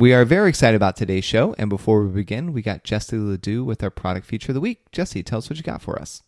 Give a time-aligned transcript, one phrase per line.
[0.00, 1.54] We are very excited about today's show.
[1.58, 4.90] And before we begin, we got Jesse Ledoux with our product feature of the week.
[4.92, 6.22] Jesse, tell us what you got for us.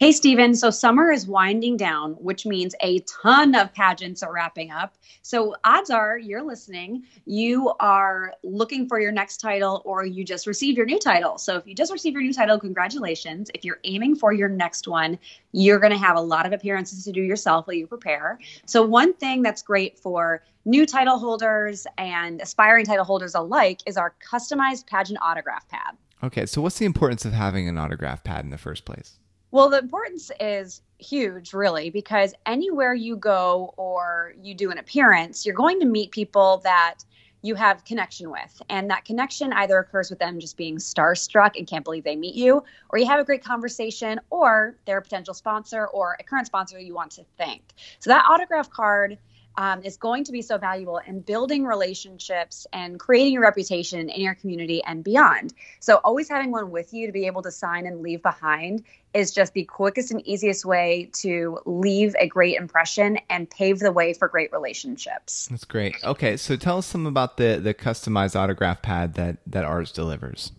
[0.00, 0.54] Hey, Stephen.
[0.54, 4.94] So summer is winding down, which means a ton of pageants are wrapping up.
[5.22, 10.46] So odds are you're listening, you are looking for your next title or you just
[10.46, 11.36] received your new title.
[11.36, 13.50] So if you just received your new title, congratulations.
[13.54, 15.18] If you're aiming for your next one,
[15.50, 18.38] you're going to have a lot of appearances to do yourself while you prepare.
[18.66, 23.96] So one thing that's great for new title holders and aspiring title holders alike is
[23.96, 25.96] our customized pageant autograph pad.
[26.22, 29.18] Okay, so what's the importance of having an autograph pad in the first place?
[29.50, 35.46] Well, the importance is huge, really, because anywhere you go or you do an appearance,
[35.46, 36.96] you're going to meet people that
[37.40, 38.60] you have connection with.
[38.68, 42.34] And that connection either occurs with them just being starstruck and can't believe they meet
[42.34, 46.46] you, or you have a great conversation, or they're a potential sponsor or a current
[46.46, 47.62] sponsor you want to thank.
[48.00, 49.18] So that autograph card
[49.58, 54.20] um, is going to be so valuable in building relationships and creating a reputation in
[54.20, 55.52] your community and beyond.
[55.80, 59.34] So, always having one with you to be able to sign and leave behind is
[59.34, 64.12] just the quickest and easiest way to leave a great impression and pave the way
[64.12, 65.48] for great relationships.
[65.50, 65.96] That's great.
[66.04, 70.52] Okay, so tell us some about the the customized autograph pad that that ours delivers.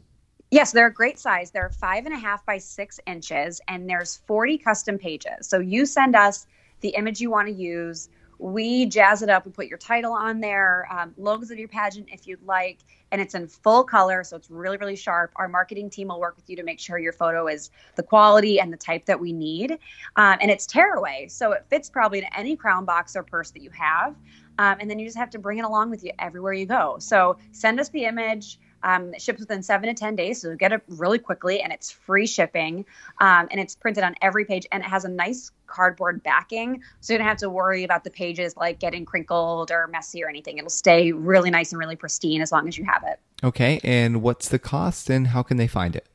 [0.52, 1.52] Yes, they're a great size.
[1.52, 5.48] They're five and a half by six inches, and there's 40 custom pages.
[5.48, 6.48] So you send us
[6.82, 8.10] the image you want to use
[8.40, 9.46] we jazz it up.
[9.46, 12.80] We put your title on there, um, logos of your pageant if you'd like,
[13.12, 15.32] and it's in full color, so it's really, really sharp.
[15.36, 18.60] Our marketing team will work with you to make sure your photo is the quality
[18.60, 19.74] and the type that we need.
[20.16, 23.62] Um, and it's tearaway, so it fits probably in any crown box or purse that
[23.62, 24.16] you have.
[24.58, 26.98] Um, and then you just have to bring it along with you everywhere you go.
[27.00, 28.60] So send us the image.
[28.84, 31.72] Um, it ships within seven to 10 days, so you get it really quickly, and
[31.72, 32.86] it's free shipping.
[33.20, 37.14] Um, and it's printed on every page, and it has a nice cardboard backing, so
[37.14, 40.58] you don't have to worry about the pages like getting crinkled or messy or anything.
[40.58, 43.20] It'll stay really nice and really pristine as long as you have it.
[43.44, 46.08] Okay, and what's the cost, and how can they find it?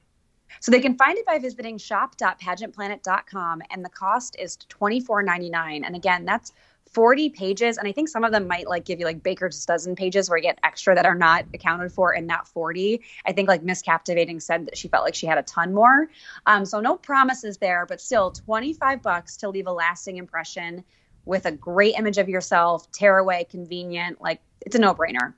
[0.60, 5.82] So they can find it by visiting shop.pageantplanet.com, and the cost is $24.99.
[5.84, 6.52] And again, that's
[6.94, 9.94] 40 pages and i think some of them might like give you like baker's dozen
[9.94, 13.48] pages where you get extra that are not accounted for in that 40 i think
[13.48, 16.08] like miss captivating said that she felt like she had a ton more.
[16.46, 20.84] Um, so no promises there but still 25 bucks to leave a lasting impression
[21.24, 25.34] with a great image of yourself tearaway convenient like it's a no-brainer.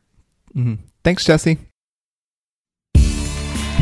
[0.55, 0.75] Mm-hmm.
[1.03, 1.59] thanks jesse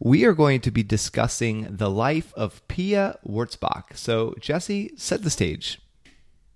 [0.00, 3.96] we are going to be discussing the life of Pia Wurtzbach.
[3.96, 5.80] So, Jesse, set the stage.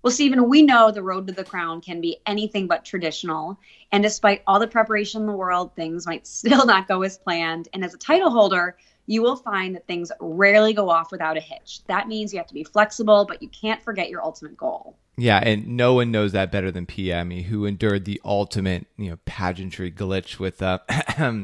[0.03, 3.59] Well, Stephen, we know the road to the crown can be anything but traditional.
[3.91, 7.67] And despite all the preparation in the world, things might still not go as planned.
[7.73, 11.41] And as a title holder, you will find that things rarely go off without a
[11.41, 11.81] hitch.
[11.87, 14.95] That means you have to be flexible, but you can't forget your ultimate goal.
[15.17, 19.17] Yeah, and no one knows that better than Pia, who endured the ultimate, you know,
[19.25, 20.79] pageantry glitch with uh,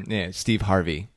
[0.06, 1.08] yeah, Steve Harvey.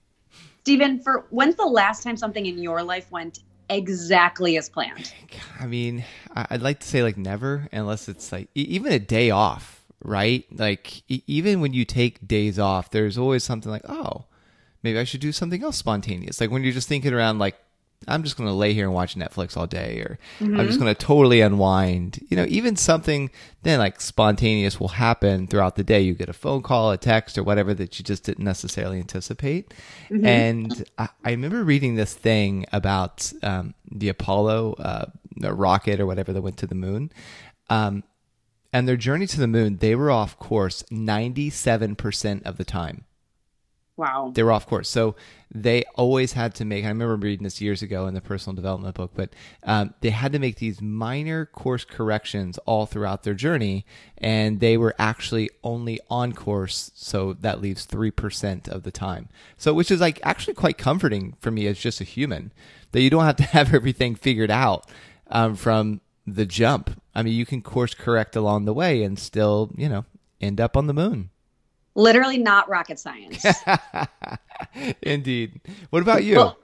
[0.63, 3.39] Stephen, for when's the last time something in your life went
[3.69, 5.13] exactly as planned?
[5.59, 6.03] I mean,
[6.35, 10.45] I'd like to say like never, unless it's like even a day off, right?
[10.51, 14.25] Like even when you take days off, there's always something like, oh,
[14.83, 16.39] maybe I should do something else spontaneous.
[16.39, 17.55] Like when you're just thinking around, like
[18.07, 20.59] I'm just going to lay here and watch Netflix all day, or mm-hmm.
[20.59, 20.85] I'm just mm-hmm.
[20.85, 22.19] going to totally unwind.
[22.29, 23.29] You know, even something
[23.63, 26.01] then like spontaneous will happen throughout the day.
[26.01, 29.73] You get a phone call, a text, or whatever that you just didn't necessarily anticipate.
[30.09, 30.25] Mm-hmm.
[30.25, 36.05] And I, I, remember reading this thing about um, the Apollo uh, the rocket or
[36.05, 37.11] whatever that went to the moon.
[37.69, 38.03] Um,
[38.73, 43.05] and their journey to the moon, they were off course 97% of the time.
[44.01, 44.31] Wow.
[44.33, 44.89] They were off course.
[44.89, 45.15] So
[45.53, 48.95] they always had to make, I remember reading this years ago in the personal development
[48.95, 49.29] book, but
[49.61, 53.85] um, they had to make these minor course corrections all throughout their journey.
[54.17, 56.89] And they were actually only on course.
[56.95, 59.29] So that leaves 3% of the time.
[59.55, 62.51] So, which is like actually quite comforting for me as just a human
[62.93, 64.89] that you don't have to have everything figured out
[65.27, 66.99] um, from the jump.
[67.13, 70.05] I mean, you can course correct along the way and still, you know,
[70.39, 71.29] end up on the moon.
[71.95, 73.45] Literally not rocket science.
[75.01, 75.59] Indeed.
[75.89, 76.37] What about you?
[76.37, 76.57] Well,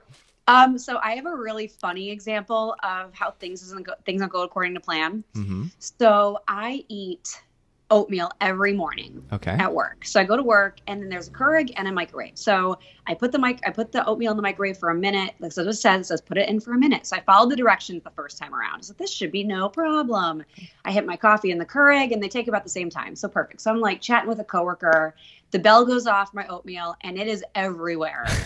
[0.46, 4.32] um, so I have a really funny example of how things doesn't go, things don't
[4.32, 5.22] go according to plan.
[5.34, 5.64] Mm-hmm.
[5.78, 7.42] So I eat
[7.90, 9.52] oatmeal every morning Okay.
[9.52, 10.04] at work.
[10.04, 12.36] So I go to work and then there's a Keurig and a microwave.
[12.36, 15.34] So I put the mic I put the oatmeal in the microwave for a minute.
[15.38, 17.06] Like so it says, it says put it in for a minute.
[17.06, 18.82] So I followed the directions the first time around.
[18.82, 20.44] So this should be no problem.
[20.84, 23.16] I hit my coffee in the Keurig and they take about the same time.
[23.16, 23.60] So perfect.
[23.62, 25.14] So I'm like chatting with a coworker.
[25.50, 28.26] The bell goes off my oatmeal and it is everywhere.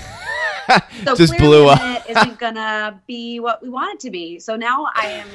[1.04, 1.80] So Just blew up.
[1.82, 4.38] it isn't gonna be what we want it to be.
[4.38, 5.28] So now I am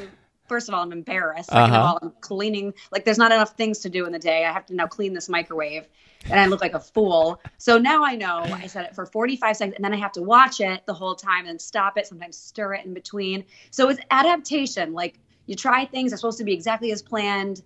[0.48, 1.50] first of all, I'm embarrassed.
[1.50, 1.78] 2nd Uh-huh.
[1.78, 4.46] of all, I'm cleaning like there's not enough things to do in the day.
[4.46, 5.88] I have to now clean this microwave
[6.30, 7.40] and I look like a fool.
[7.58, 10.22] So now I know I said it for 45 seconds and then I have to
[10.22, 13.46] watch it the whole time and stop it, sometimes stir it in between.
[13.72, 14.94] So it's adaptation.
[14.94, 17.62] Like you try things, they're supposed to be exactly as planned.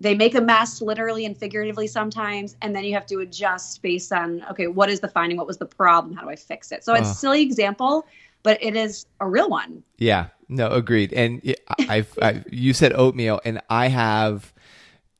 [0.00, 4.12] They make a mess literally and figuratively sometimes, and then you have to adjust based
[4.12, 5.36] on okay, what is the finding?
[5.36, 6.14] What was the problem?
[6.14, 6.84] How do I fix it?
[6.84, 8.06] So it's a silly example,
[8.42, 9.82] but it is a real one.
[9.98, 11.12] Yeah, no, agreed.
[11.12, 11.54] And
[11.88, 14.52] I've, I've you said oatmeal, and I have,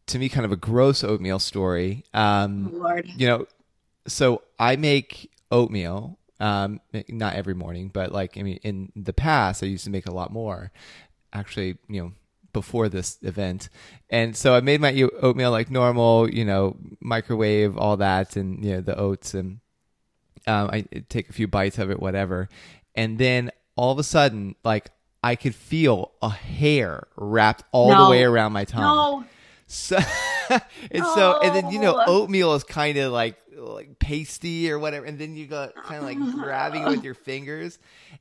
[0.06, 2.04] to me, kind of a gross oatmeal story.
[2.14, 3.06] Um, Lord.
[3.16, 3.46] you know,
[4.06, 9.62] so I make oatmeal, um, not every morning, but like I mean, in the past,
[9.62, 10.72] I used to make a lot more.
[11.32, 12.12] Actually, you know,
[12.54, 13.68] before this event,
[14.08, 18.74] and so I made my oatmeal like normal, you know, microwave, all that, and you
[18.74, 19.60] know the oats, and
[20.46, 22.48] um, I take a few bites of it, whatever,
[22.98, 24.90] and then all of a sudden, like
[25.22, 28.04] I could feel a hair wrapped all No.
[28.04, 28.82] the way around my tongue.
[29.22, 29.24] No,
[29.66, 29.96] So
[30.90, 35.04] and so and then you know oatmeal is kind of like like pasty or whatever,
[35.04, 37.78] and then you got kind of like grabbing with your fingers,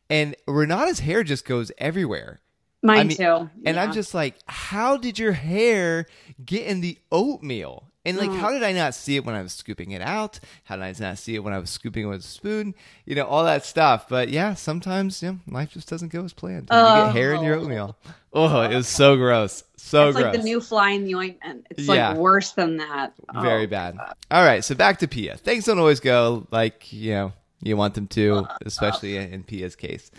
[0.10, 2.40] and Renata's hair just goes everywhere.
[2.84, 3.50] mine I mean- too.
[3.66, 3.84] And Yeah.
[3.84, 6.06] I'm just like, how did your hair
[6.44, 7.84] get in the oatmeal?
[8.08, 8.40] And like, Mm.
[8.40, 10.40] how did I not see it when I was scooping it out?
[10.64, 12.74] How did I not see it when I was scooping it with a spoon?
[13.06, 14.08] You know, all that stuff.
[14.10, 16.68] But yeah, sometimes you know, life just doesn't go as planned.
[16.72, 17.62] And You get hair in your Oh.
[17.62, 17.98] oatmeal.
[18.34, 19.64] Oh, it was so gross.
[19.78, 20.16] So gross.
[20.16, 20.34] it's gross.
[20.34, 21.68] like the new fly in the ointment.
[21.70, 22.10] It's Yeah.
[22.10, 23.14] like worse than that.
[23.36, 23.42] Oh.
[23.42, 23.98] Very bad.
[24.32, 25.38] All right, so back to Pia.
[25.38, 30.12] Things don't always go like you know you want them to, especially in Pia's case.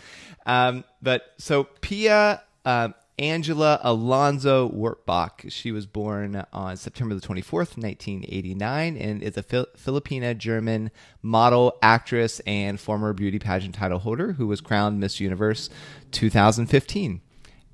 [0.46, 7.40] Um, but so Pia um, Angela Alonzo Wurtzbach, she was born on September the twenty
[7.40, 10.90] fourth, nineteen eighty nine, and is a Fil- Filipina German
[11.22, 15.68] model, actress, and former beauty pageant title holder who was crowned Miss Universe
[16.12, 17.20] two thousand fifteen.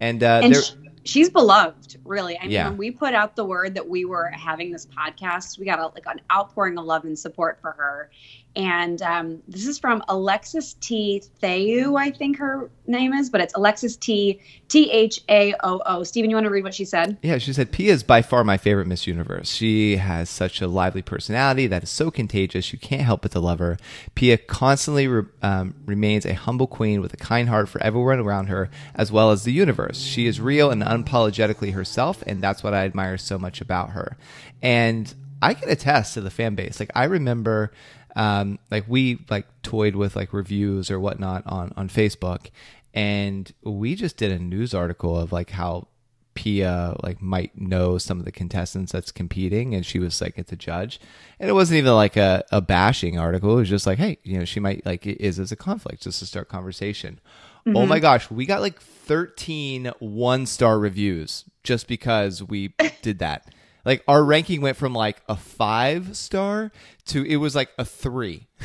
[0.01, 0.73] And, uh, and there, sh-
[1.05, 2.39] she's beloved, really.
[2.39, 2.69] I mean, Yeah.
[2.69, 5.87] when we put out the word that we were having this podcast, we got a,
[5.89, 8.11] like an outpouring of love and support for her.
[8.57, 11.23] And um, this is from Alexis T.
[11.43, 14.41] Theou, I think her name is, but it's Alexis T.
[14.69, 16.03] T H A O O.
[16.05, 17.19] Stephen, you want to read what she said?
[17.23, 19.49] Yeah, she said Pia is by far my favorite Miss Universe.
[19.49, 23.41] She has such a lively personality that is so contagious you can't help but to
[23.41, 23.77] love her.
[24.15, 28.47] Pia constantly re- um, remains a humble queen with a kind heart for everyone around
[28.47, 30.01] her, as well as the universe.
[30.01, 34.17] She is real and unapologetically herself, and that's what I admire so much about her.
[34.63, 35.13] And
[35.43, 36.81] I can attest to the fan base.
[36.81, 37.71] Like I remember,
[38.17, 42.51] um, like we like toyed with like reviews or whatnot on on Facebook,
[42.93, 45.89] and we just did a news article of like how
[46.35, 50.53] Pia like might know some of the contestants that's competing, and she was like it's
[50.53, 51.01] a judge,
[51.39, 53.53] and it wasn't even like a, a bashing article.
[53.53, 56.19] It was just like, hey, you know, she might like is as a conflict just
[56.21, 57.21] to start conversation.
[57.67, 63.54] Oh my gosh, we got like 13 one star reviews just because we did that.
[63.85, 66.73] Like our ranking went from like a five star
[67.07, 68.47] to it was like a three.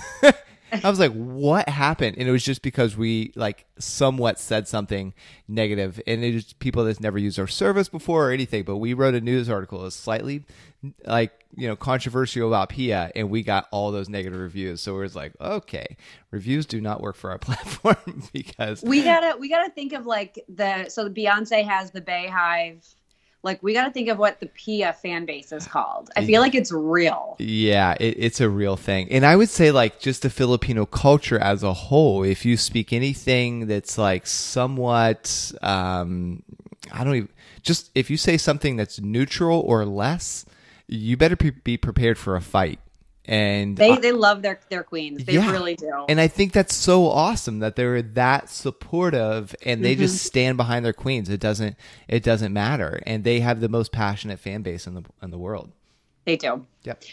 [0.71, 2.17] I was like, what happened?
[2.17, 5.13] And it was just because we like somewhat said something
[5.47, 8.63] negative, and it was people that's never used our service before or anything.
[8.63, 10.43] But we wrote a news article that's slightly
[11.05, 14.81] like you know controversial about Pia, and we got all those negative reviews.
[14.81, 15.97] So it was like, okay,
[16.31, 20.43] reviews do not work for our platform because we gotta we gotta think of like
[20.47, 22.95] the so the Beyonce has the BeyHive.
[23.41, 26.09] Like we gotta think of what the Pia fan base is called.
[26.15, 27.37] I feel like it's real.
[27.39, 29.09] Yeah, it, it's a real thing.
[29.11, 32.91] And I would say, like, just the Filipino culture as a whole, if you speak
[32.91, 36.43] anything that's like somewhat, um,
[36.91, 37.29] I don't even,
[37.61, 40.45] just if you say something that's neutral or less,
[40.87, 42.79] you better pre- be prepared for a fight.
[43.29, 45.23] And They I- they love their their queens.
[45.23, 45.51] They Yeah.
[45.51, 46.05] really do.
[46.09, 50.27] and I think that's so awesome that they're that supportive and they just mm-hmm.
[50.27, 51.29] stand behind their queens.
[51.29, 51.75] It doesn't
[52.07, 55.37] it doesn't matter, and they have the most passionate fan base in the in the
[55.37, 55.71] world.
[56.25, 56.65] they do.
[56.83, 57.03] Yep.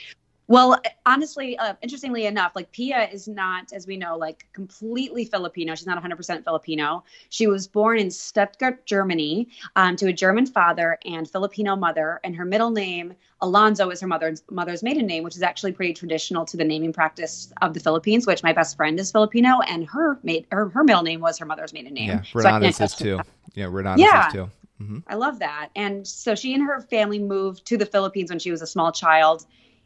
[0.48, 5.74] Well, honestly, uh, interestingly enough, like Pia is not, as we know, like completely Filipino.
[5.74, 7.02] She's not 100% Filipino.
[7.30, 12.36] She was born in Stuttgart, Germany, um, to a German father and Filipino mother, and
[12.36, 16.46] her middle name Alonzo is her mother's mother's maiden name, which is actually pretty traditional
[16.46, 18.26] to the naming practice of the Philippines.
[18.26, 21.44] Which my best friend is Filipino, and her mate her, her middle name was her
[21.44, 22.08] mother's maiden name.
[22.08, 23.16] Yeah, So Renata's is too.
[23.16, 23.26] that.
[23.54, 24.26] Yeah, Renata's Yeah.
[24.28, 24.50] is too.
[24.80, 25.02] Mhm.
[25.06, 25.70] I love that.
[25.74, 28.92] And so she and her family moved to the Philippines when she was a small
[28.92, 29.44] child.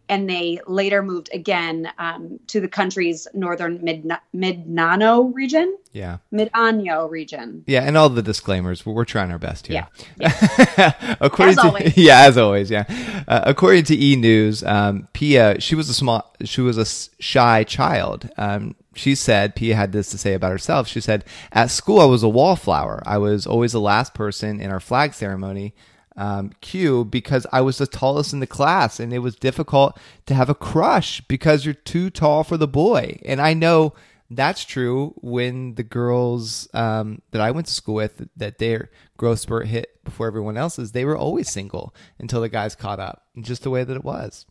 [0.09, 6.19] And they later moved again um, to the country's northern Mid- Mindanao region, Yeah.
[6.33, 7.62] Mindanao region.
[7.69, 8.85] Yeah, and all the disclaimers.
[8.85, 9.87] We're, we're trying our best here.
[10.16, 11.16] Yeah.
[11.21, 11.97] according As to always.
[11.97, 12.85] yeah, as always, yeah.
[13.28, 17.62] Uh, according to E News, um, Pia, she was a small, she was a shy
[17.62, 18.28] child.
[18.37, 20.88] Um, she said Pia had this to say about herself.
[20.88, 23.00] She said, "At school, I was a wallflower.
[23.07, 25.75] I was always the last person in our flag ceremony."
[26.20, 30.34] Um, Q because I was the tallest in the class, and it was difficult to
[30.34, 33.18] have a crush because you're too tall for the boy.
[33.24, 33.94] And I know
[34.30, 39.40] that's true when the girls um, that I went to school with that their growth
[39.40, 43.24] spurt hit before everyone else's, they were always single until the guys caught up.
[43.40, 44.46] Just the way that it was.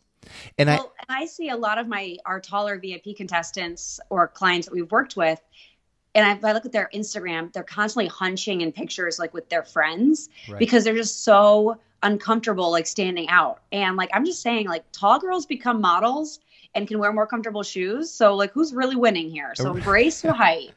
[0.58, 4.66] And well, and I see a lot of my our taller VIP contestants or clients
[4.66, 5.40] that we've worked with,
[6.14, 9.48] and I, if I look at their Instagram, they're constantly hunching in pictures like with
[9.48, 10.58] their friends Right.
[10.58, 13.60] because they're just so uncomfortable like standing out.
[13.72, 16.40] And like I'm just saying, like tall girls become models
[16.74, 18.10] and can wear more comfortable shoes.
[18.10, 19.52] So like who's really winning here?
[19.54, 20.70] So embrace your height.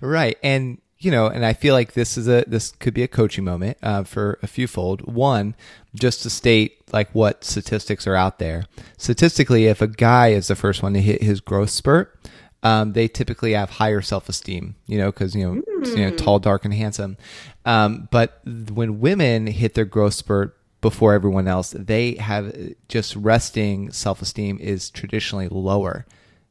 [0.00, 3.08] Right, and you know, and I feel like this is a this could be a
[3.08, 5.02] coaching moment uh, for a few fold.
[5.12, 5.54] One,
[5.94, 8.64] just to state like what statistics are out there.
[8.98, 12.16] Statistically, if a guy is the first one to hit his growth spurt.
[12.62, 16.38] Um, they typically have higher self esteem, you know, because you know, you know, tall,
[16.38, 17.16] dark, and handsome.
[17.64, 22.54] Um, but when women hit their growth spurt before everyone else, they have
[22.88, 26.06] just resting self esteem is traditionally lower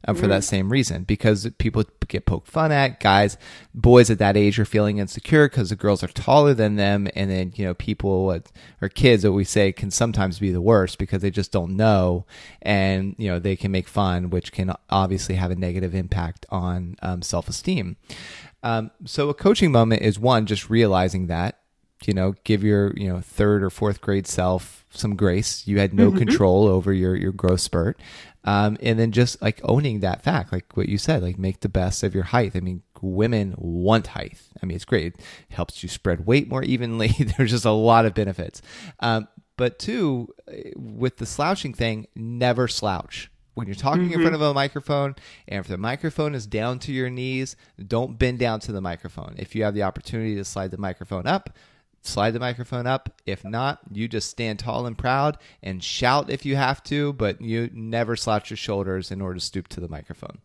[0.06, 3.00] um, for that same reason because people get poked fun at.
[3.00, 3.36] Guys,
[3.74, 7.30] boys at that age are feeling insecure because the girls are taller than them, and
[7.30, 10.98] then you know people what- or kids that we say can sometimes be the worst
[10.98, 12.24] because they just don't know,
[12.62, 16.96] and you know they can make fun, which can obviously have a negative impact on
[17.02, 17.96] um, self esteem.
[18.62, 21.58] Um, so a coaching moment is one just realizing that
[22.06, 25.92] you know give your you know third or fourth grade self some grace you had
[25.94, 28.00] no control over your your growth spurt
[28.44, 31.68] um, and then just like owning that fact like what you said like make the
[31.68, 32.52] best of your height.
[32.54, 34.38] I mean women want height.
[34.62, 35.14] I mean it's great.
[35.14, 35.20] It
[35.50, 37.08] helps you spread weight more evenly.
[37.36, 38.62] There's just a lot of benefits.
[39.00, 40.28] Um, but two
[40.76, 43.30] with the slouching thing never slouch.
[43.54, 45.16] When you're talking in front of a microphone
[45.46, 49.34] and if the microphone is down to your knees don't bend down to the microphone.
[49.36, 51.50] If you have the opportunity to slide the microphone up
[52.02, 56.46] slide the microphone up if not you just stand tall and proud and shout if
[56.46, 59.88] you have to but you never slouch your shoulders in order to stoop to the
[59.88, 60.38] microphone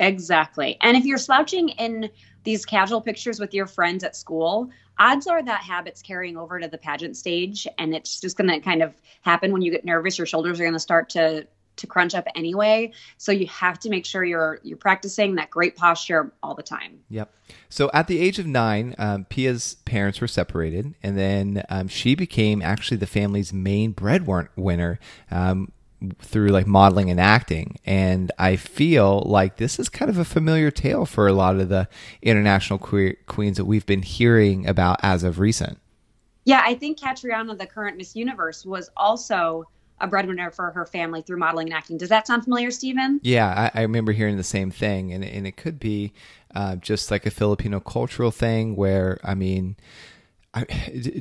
[0.00, 0.78] Exactly.
[0.80, 2.10] And if you're slouching in
[2.42, 6.68] these casual pictures with your friends at school, odds are that habit's carrying over to
[6.68, 10.16] the pageant stage and it's just going to kind of happen when you get nervous
[10.18, 11.46] your shoulders are going to start to
[11.76, 12.92] to crunch up anyway.
[13.16, 17.00] So you have to make sure you're you're practicing that great posture all the time.
[17.08, 17.32] Yep.
[17.68, 22.14] So at the age of nine, um, Pia's parents were separated, and then um, she
[22.14, 24.98] became actually the family's main breadwinner
[25.30, 25.72] um,
[26.20, 27.78] through like modeling and acting.
[27.84, 31.68] And I feel like this is kind of a familiar tale for a lot of
[31.68, 31.88] the
[32.22, 35.78] international que- queens that we've been hearing about as of recent.
[36.44, 39.68] Yeah, I think Catriona, the current Miss Universe, was also
[40.00, 41.98] a breadwinner for her family through modeling and acting.
[41.98, 43.20] Does that sound familiar, Stephen?
[43.22, 46.12] Yeah, I, I remember hearing the same thing, and and it could be
[46.54, 49.76] uh, just like a Filipino cultural thing where I mean.
[50.52, 50.64] I,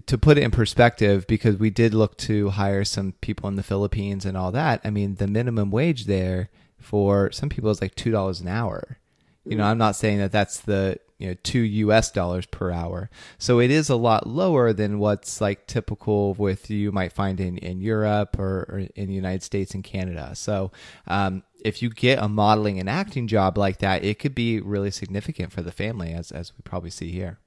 [0.08, 3.62] to put it in perspective, because we did look to hire some people in the
[3.62, 4.82] Philippines and all that.
[4.84, 8.98] I mean, the minimum wage there for some people is like two dollars an hour.
[9.46, 12.12] You know, I'm not saying that that's the you know two U.S.
[12.12, 13.10] dollars per hour.
[13.38, 17.58] So it is a lot lower than what's like typical with you might find in
[17.60, 20.32] in Europe or, or in the United States and Canada.
[20.34, 20.72] So
[21.06, 24.92] um, if you get a modeling and acting job like that, it could be really
[24.92, 27.38] significant for the family, as as we probably see here.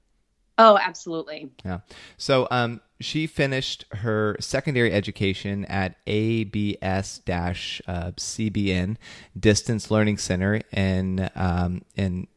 [0.57, 1.49] Oh, absolutely.
[1.65, 1.79] Yeah.
[2.17, 8.97] So um, she finished her secondary education at ABS uh, CBN
[9.37, 12.27] Distance Learning Center in um, in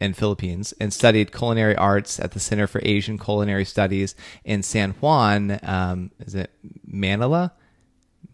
[0.00, 4.90] in Philippines and studied culinary arts at the Center for Asian Culinary Studies in San
[4.92, 5.58] Juan.
[5.62, 6.50] Um, is it
[6.86, 7.52] Manila?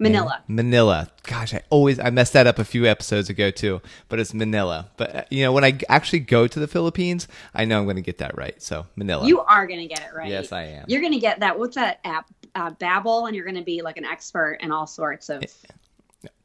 [0.00, 0.42] Manila.
[0.48, 1.08] Manila.
[1.24, 4.88] Gosh, I always I messed that up a few episodes ago too, but it's Manila.
[4.96, 7.96] But uh, you know, when I actually go to the Philippines, I know I'm going
[7.96, 8.60] to get that right.
[8.62, 9.26] So Manila.
[9.26, 10.30] You are going to get it right.
[10.30, 10.86] Yes, I am.
[10.88, 11.58] You're going to get that.
[11.58, 12.30] What's that app?
[12.54, 15.44] Uh, and you're going to be like an expert in all sorts of.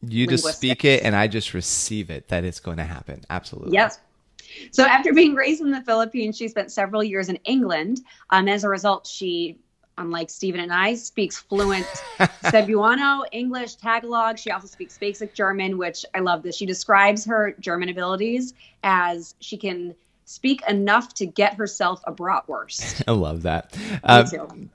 [0.02, 3.24] You just speak it, and I just receive it that it's going to happen.
[3.30, 3.74] Absolutely.
[3.74, 4.00] Yes.
[4.72, 8.02] So after being raised in the Philippines, she spent several years in England.
[8.30, 9.58] Um, as a result, she,
[9.98, 11.86] unlike Stephen and I, speaks fluent
[12.44, 14.38] Cebuano, English, Tagalog.
[14.38, 16.56] She also speaks basic German, which I love this.
[16.56, 19.96] She describes her German abilities as she can
[20.28, 23.04] speak enough to get herself a bratwurst.
[23.08, 23.78] I love that.
[24.04, 24.26] Uh,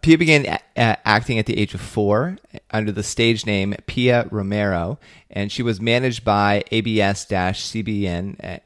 [0.00, 2.38] Pia began a- a- acting at the age of four
[2.70, 8.58] under the stage name Pia Romero, and she was managed by ABS-CBN uh,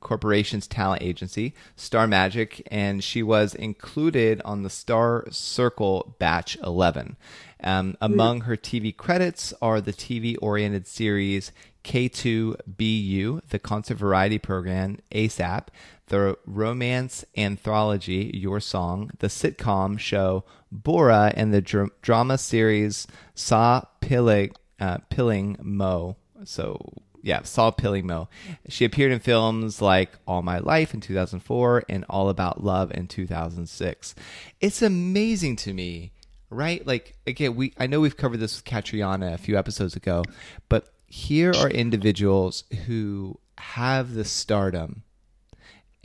[0.00, 7.16] Corporation's talent agency, Star Magic, and she was included on the Star Circle Batch 11.
[7.62, 11.52] Um, among her TV credits are the TV oriented series
[11.84, 15.68] K2BU, the concert variety program ASAP,
[16.08, 23.82] the romance anthology Your Song, the sitcom show Bora, and the dr- drama series Sa
[24.00, 26.16] Piling, uh, Piling Mo.
[26.44, 26.92] So,
[27.22, 28.26] yeah, Sa Piling
[28.68, 33.06] She appeared in films like All My Life in 2004 and All About Love in
[33.06, 34.14] 2006.
[34.60, 36.12] It's amazing to me,
[36.50, 36.86] right?
[36.86, 40.22] Like, again, we I know we've covered this with Catriona a few episodes ago,
[40.68, 45.02] but here are individuals who have the stardom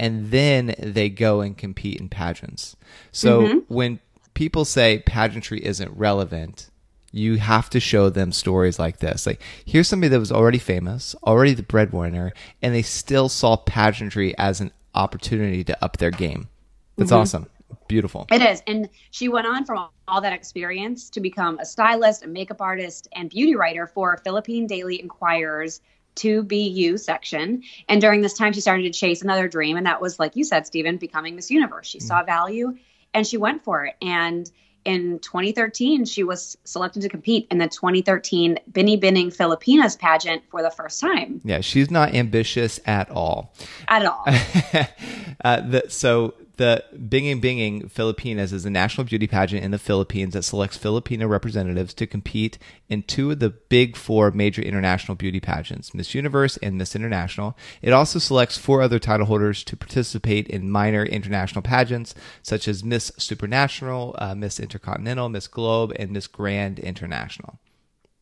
[0.02, 2.76] and then they go and compete in pageants.
[3.12, 3.58] So mm-hmm.
[3.68, 4.00] when
[4.34, 6.71] people say pageantry isn't relevant,
[7.12, 9.26] you have to show them stories like this.
[9.26, 14.38] Like here's somebody that was already famous, already the breadwinner, and they still saw pageantry
[14.38, 16.50] as an opportunity to up their game.
[16.98, 17.22] That's mm-hmm.
[17.22, 17.48] awesome.
[17.88, 18.28] Beautiful.
[18.32, 18.62] It is.
[18.68, 23.08] And she went on from all that experience to become a stylist, a makeup artist,
[23.14, 25.82] and beauty writer for Philippine Daily Inquirer's
[26.16, 27.64] 2BU section.
[27.88, 29.78] And during this time, she started to chase another dream.
[29.78, 31.88] And that was, like you said, Stephen, becoming Miss Universe.
[31.88, 32.26] She saw mm.
[32.26, 32.78] value
[33.14, 33.96] and she went for it.
[34.02, 34.50] And
[34.86, 40.72] in 2013, she was selected to compete in the 2013 Binibining Filipinas pageant for the
[40.72, 43.54] first time Yeah, she's not ambitious at all.
[43.88, 44.24] at all.
[45.44, 50.34] uh, the, so the Binging Binging Filipinas is a national beauty pageant in the Philippines
[50.36, 55.40] that selects Filipino representatives to compete in two of the big four major international beauty
[55.40, 57.58] pageants, Miss Universe and Miss International.
[57.82, 62.14] It also selects four other title holders to participate in minor international pageants
[62.44, 67.58] such as Miss Supernational, uh, Miss Intercontinental, Miss Globe, and Miss Grand International.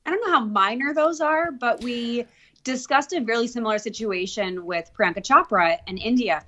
[0.06, 2.26] I don't know how minor those are, but we
[2.64, 6.44] discussed a really similar situation with Priyanka Chopra in India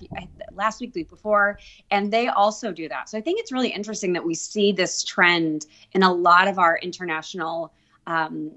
[0.53, 3.09] last week, week before, and they also do that.
[3.09, 6.59] So I think it's really interesting that we see this trend in a lot of
[6.59, 7.73] our international
[8.07, 8.51] um,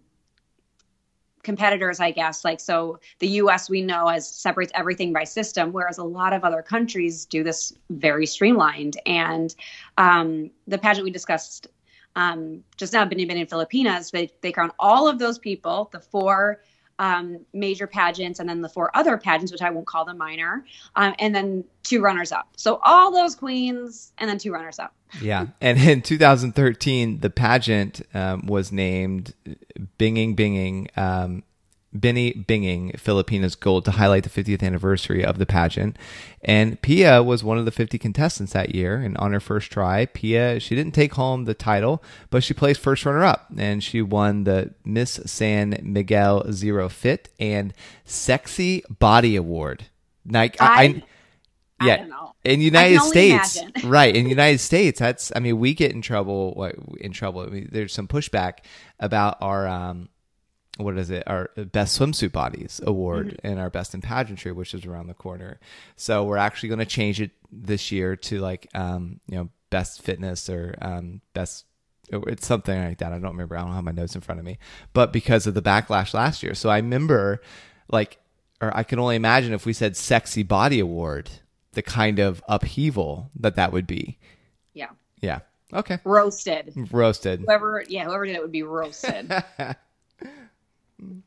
[1.42, 2.44] competitors, I guess.
[2.44, 6.42] Like, so the US we know as separates everything by system, whereas a lot of
[6.42, 8.98] other countries do this very streamlined.
[9.06, 9.54] And
[9.98, 11.68] um, the pageant we discussed
[12.16, 16.60] um, just now, Bini Bini Filipinas, they, they count all of those people, the four
[16.98, 20.64] um, major pageants, and then the four other pageants, which I won't call them minor,
[20.96, 22.48] um, and then two runners up.
[22.56, 24.94] So all those queens, and then two runners up.
[25.20, 25.46] Yeah.
[25.60, 29.34] And in 2013, the pageant um, was named
[29.98, 30.88] Binging Binging,
[31.98, 35.96] Binny Binging Filipinas Gold to highlight the 50th anniversary of the pageant.
[36.42, 38.96] And Pia was one of the 50 contestants that year.
[38.96, 42.80] And on her first try, Pia, she didn't take home the title, but she placed
[42.80, 43.46] first runner up.
[43.56, 47.72] And she won the Miss San Miguel Zero Fit and
[48.04, 49.86] Sexy Body Award.
[50.28, 51.02] Like, I, I-
[51.82, 52.32] yeah don't know.
[52.44, 56.76] in united states right in united states that's i mean we get in trouble what
[57.00, 58.58] in trouble I mean, there's some pushback
[59.00, 60.08] about our um
[60.76, 61.22] what is it?
[61.26, 63.46] Our best swimsuit bodies award Mm-hmm.
[63.46, 65.60] and our best in pageantry which is around the corner.
[65.96, 70.02] So we're actually going to change it this year to like um you know best
[70.02, 71.64] fitness or um best
[72.10, 73.12] it's something like that.
[73.12, 73.56] I don't remember.
[73.56, 74.58] I don't have my notes in front of me.
[74.92, 76.54] But because of the backlash last year.
[76.54, 77.40] So i remember
[77.88, 78.18] like
[78.60, 81.30] or i can only imagine if we said sexy body award
[81.72, 84.18] the kind of upheaval that that would be.
[84.74, 84.90] Yeah.
[85.20, 85.40] yeah.
[85.72, 85.98] Okay.
[86.04, 86.72] Roasted.
[86.92, 87.40] roasted.
[87.40, 89.32] Whoever, yeah, whoever did it would be roasted.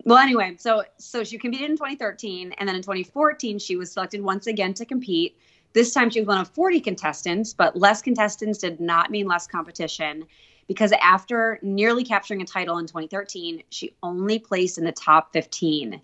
[0.05, 4.21] well, anyway, so so she competed in 2013, and then in 2014 she was selected
[4.21, 5.37] once again to compete.
[5.73, 9.47] This time she was one of 40 contestants, but less contestants did not mean less
[9.47, 10.25] competition
[10.67, 16.01] because after nearly capturing a title in 2013, she only placed in the top 15,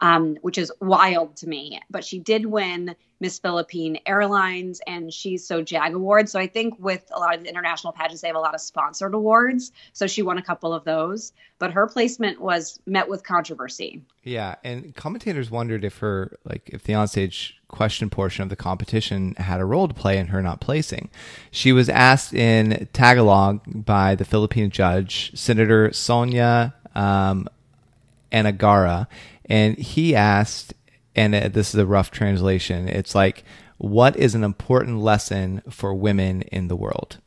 [0.00, 1.80] um, which is wild to me.
[1.90, 6.32] But she did win Miss Philippine Airlines and She's So Jag Awards.
[6.32, 8.60] So I think with a lot of the international pageants, they have a lot of
[8.60, 9.72] sponsored awards.
[9.92, 14.02] So she won a couple of those, but her placement was met with controversy.
[14.24, 19.34] Yeah, and commentators wondered if her like if the onstage question portion of the competition
[19.36, 21.10] had a role to play in her not placing.
[21.50, 27.48] She was asked in Tagalog by the Philippine judge, Senator Sonny um,
[28.32, 29.08] Angara,
[29.46, 30.74] and he asked,
[31.14, 32.88] and uh, this is a rough translation.
[32.88, 33.44] It's like,
[33.78, 37.18] what is an important lesson for women in the world?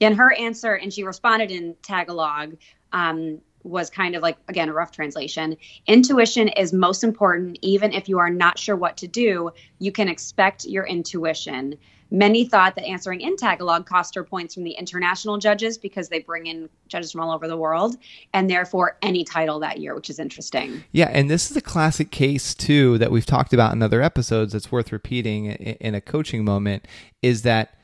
[0.00, 2.56] And her answer, and she responded in Tagalog,
[2.92, 8.08] um, was kind of like again a rough translation intuition is most important even if
[8.08, 11.76] you are not sure what to do you can expect your intuition
[12.10, 16.20] many thought that answering in tagalog cost her points from the international judges because they
[16.20, 17.96] bring in judges from all over the world
[18.32, 22.10] and therefore any title that year which is interesting Yeah, and this is a classic
[22.10, 26.44] case too that we've talked about in other episodes that's worth repeating in a coaching
[26.44, 26.86] moment
[27.22, 27.74] is that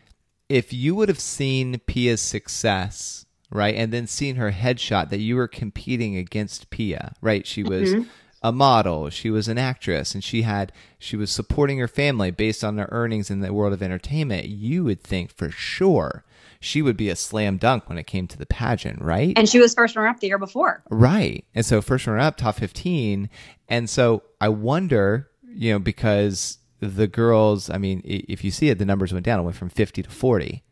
[0.49, 5.37] if you would have seen Pia's success, right, and then seen her headshot that you
[5.37, 7.47] were competing against Pia, right?
[7.47, 8.09] She was mm-hmm.
[8.43, 12.63] A model, she was an actress, and she had she was supporting her family based
[12.63, 14.47] on her earnings in the world of entertainment.
[14.49, 16.25] You would think for sure
[16.61, 19.37] she would be a slam dunk when it came to the pageant, right?
[19.37, 21.45] and she was first runner up the year before Right.
[21.55, 23.29] And so first runner up, top 15.
[23.69, 28.79] And so I wonder, you know, because the girls, I mean, if you see it,
[28.79, 29.41] the numbers went down.
[29.41, 30.63] It went from 50 to 40.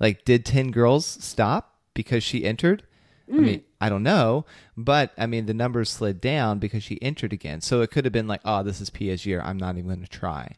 [0.00, 2.84] Like, did 10 girls stop because she entered?
[3.30, 3.64] I mean, mm.
[3.80, 4.46] I don't know.
[4.76, 7.60] But I mean, the numbers slid down because she entered again.
[7.60, 9.40] So it could have been like, oh, this is Pia's year.
[9.44, 10.54] I'm not even going to try.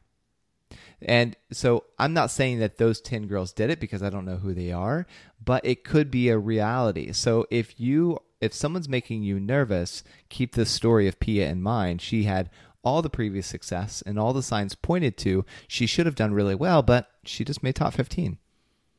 [1.03, 4.37] And so I'm not saying that those 10 girls did it because I don't know
[4.37, 5.07] who they are,
[5.43, 7.13] but it could be a reality.
[7.13, 12.01] So if you if someone's making you nervous, keep the story of Pia in mind.
[12.01, 12.49] She had
[12.83, 16.55] all the previous success and all the signs pointed to she should have done really
[16.55, 18.39] well, but she just made top 15.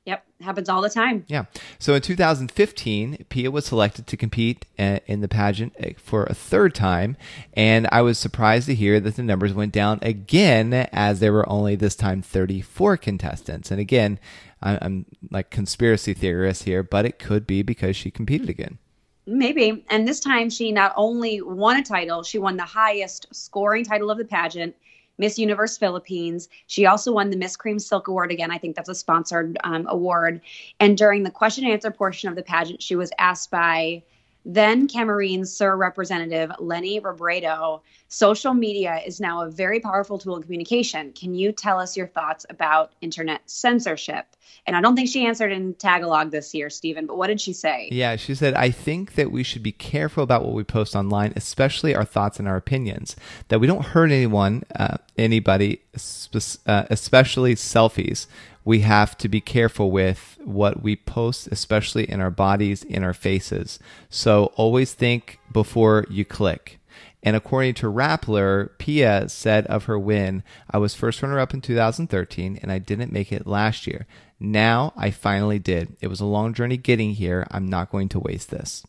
[0.05, 1.45] Yep happens all the time Yeah.
[1.77, 6.33] So in 2015, Pia was selected to compete uh, in the pageant uh, for a
[6.33, 7.15] third time,
[7.53, 11.47] and I was surprised to hear that the numbers went down again as there were
[11.47, 13.71] only this time 34 contestants.
[13.71, 14.19] And again,
[14.61, 18.77] I'm like conspiracy theorist here, but it could be because she competed again.
[19.25, 19.83] Maybe.
[19.89, 24.11] And this time she not only won a title, she won the highest scoring title
[24.11, 24.75] of the pageant,
[25.17, 26.49] Miss Universe Philippines.
[26.67, 28.51] She also won the Miss Cream Silk Award again.
[28.51, 30.41] I think that's a sponsored um, award.
[30.79, 34.03] And during the question and answer portion of the pageant, she was asked by
[34.45, 40.43] then Camarines Sur Representative Leni Robredo, social media is now a very powerful tool in
[40.43, 41.13] communication.
[41.13, 44.25] Can you tell us your thoughts about internet censorship?
[44.67, 47.53] And I don't think she answered in Tagalog this year, Stephen, but what did she
[47.53, 47.89] say?
[47.91, 51.33] Yeah, she said, I think that we should be careful about what we post online,
[51.35, 53.15] especially our thoughts and our opinions,
[53.47, 58.27] that we don't hurt anyone, uh, anybody, uh, especially selfies.
[58.71, 63.13] We have to be careful with what we post, especially in our bodies, in our
[63.13, 63.79] faces.
[64.09, 66.79] So always think before you click.
[67.21, 71.59] And according to Rappler, Pia said of her win, I was first runner up in
[71.59, 74.07] 2013 and I didn't make it last year.
[74.39, 75.97] Now I finally did.
[75.99, 77.45] It was a long journey getting here.
[77.51, 78.85] I'm not going to waste this.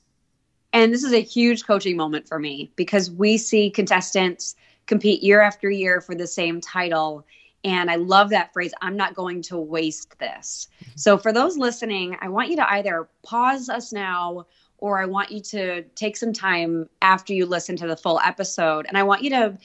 [0.73, 4.55] And this is a huge coaching moment for me because we see contestants
[4.87, 7.27] compete year after year for the same title.
[7.65, 10.69] And I love that phrase I'm not going to waste this.
[10.85, 10.93] Mm-hmm.
[10.97, 14.47] So, for those listening, I want you to either pause us now
[14.79, 18.87] or I want you to take some time after you listen to the full episode.
[18.89, 19.59] And I want you to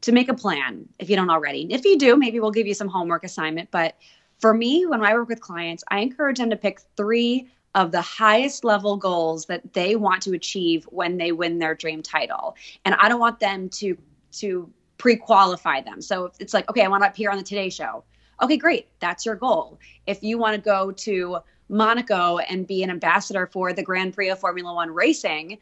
[0.00, 1.66] to make a plan if you don't already.
[1.70, 3.70] If you do, maybe we'll give you some homework assignment.
[3.70, 3.96] But
[4.38, 8.00] for me, when I work with clients, I encourage them to pick three of the
[8.00, 12.56] highest level goals that they want to achieve when they win their dream title.
[12.84, 13.96] And I don't want them to
[14.30, 16.02] to pre-qualify them.
[16.02, 18.04] So it's like, okay, I want to appear on the Today Show.
[18.42, 18.88] Okay, great.
[19.00, 19.78] That's your goal.
[20.06, 24.30] If you want to go to Monaco and be an ambassador for the Grand Prix
[24.30, 25.58] of Formula One racing,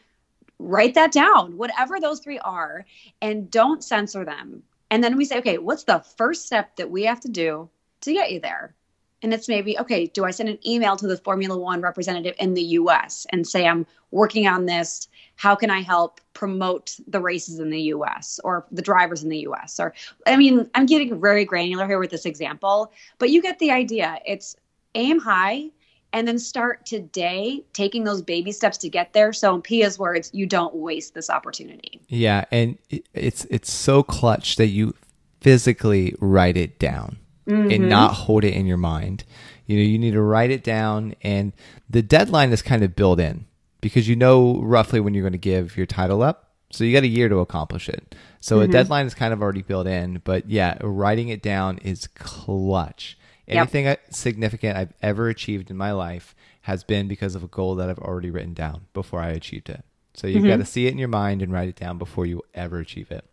[0.58, 2.84] write that down, whatever those three are,
[3.20, 4.62] and don't censor them.
[4.90, 7.68] And then we say, okay, what's the first step that we have to do
[8.02, 8.74] to get you there?
[9.22, 12.54] And it's maybe, okay, do I send an email to the Formula One representative in
[12.54, 15.08] the US and say, I'm working on this?
[15.36, 19.38] How can I help promote the races in the US or the drivers in the
[19.40, 19.78] US?
[19.78, 19.94] Or,
[20.26, 24.18] I mean, I'm getting very granular here with this example, but you get the idea.
[24.26, 24.56] It's
[24.94, 25.70] aim high
[26.12, 29.32] and then start today taking those baby steps to get there.
[29.32, 32.00] So, in Pia's words, you don't waste this opportunity.
[32.08, 32.78] Yeah, and
[33.12, 34.94] it's it's so clutch that you
[35.40, 37.88] physically write it down and mm-hmm.
[37.88, 39.24] not hold it in your mind.
[39.66, 41.52] You know, you need to write it down and
[41.88, 43.45] the deadline is kind of built in
[43.80, 46.50] because you know roughly when you're going to give your title up.
[46.70, 48.14] So you got a year to accomplish it.
[48.40, 48.72] So a mm-hmm.
[48.72, 53.16] deadline is kind of already built in, but yeah, writing it down is clutch.
[53.48, 57.76] Anything I- significant I've ever achieved in my life has been because of a goal
[57.76, 59.84] that I've already written down before I achieved it.
[60.14, 60.48] So you've mm-hmm.
[60.48, 63.10] got to see it in your mind and write it down before you ever achieve
[63.12, 63.24] it.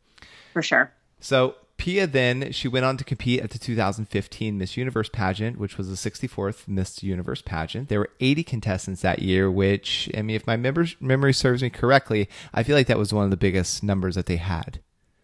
[0.52, 0.92] For sure.
[1.20, 5.78] So Pia then she went on to compete at the 2015 Miss Universe pageant, which
[5.78, 7.90] was the 64th Miss Universe pageant.
[7.90, 12.30] There were 80 contestants that year, which I mean, if my memory serves me correctly,
[12.54, 14.80] I feel like that was one of the biggest numbers that they had.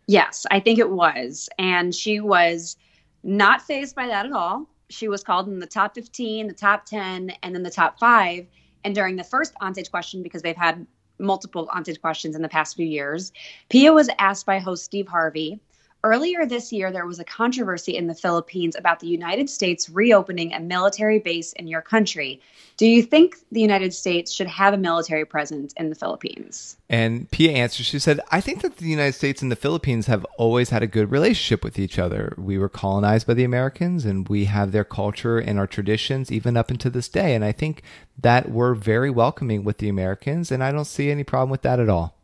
[0.08, 1.50] Yes, I think it was.
[1.60, 2.76] And she was
[3.24, 4.68] not phased by that at all.
[4.90, 8.48] She was called in the top 15, the top 10, and then the top five.
[8.84, 10.88] And during the first onstage question, because they've had
[11.20, 13.32] multiple onstage questions in the past few years.
[13.70, 15.60] Pia was asked by host Steve Harvey
[16.02, 20.54] Earlier this year, there was a controversy in the Philippines about the United States reopening
[20.54, 22.40] a military base in your country.
[22.78, 26.78] Do you think the United States should have a military presence in the Philippines?
[26.88, 30.26] And Pia answered, she said, I think that the United States and the Philippines have
[30.38, 32.34] always had a good relationship with each other.
[32.38, 36.56] We were colonized by the Americans and we have their culture and our traditions even
[36.56, 37.36] up until this day.
[37.36, 37.84] And I think
[38.18, 41.82] that we're very welcoming with the Americans, and I don't see any problem with that
[41.82, 42.16] at all.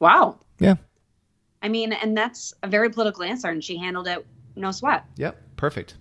[0.00, 0.38] Wow.
[0.58, 0.74] Yeah.
[1.62, 5.04] I mean, and that's a very political answer, and she handled it no sweat.
[5.16, 5.96] Yep, perfect.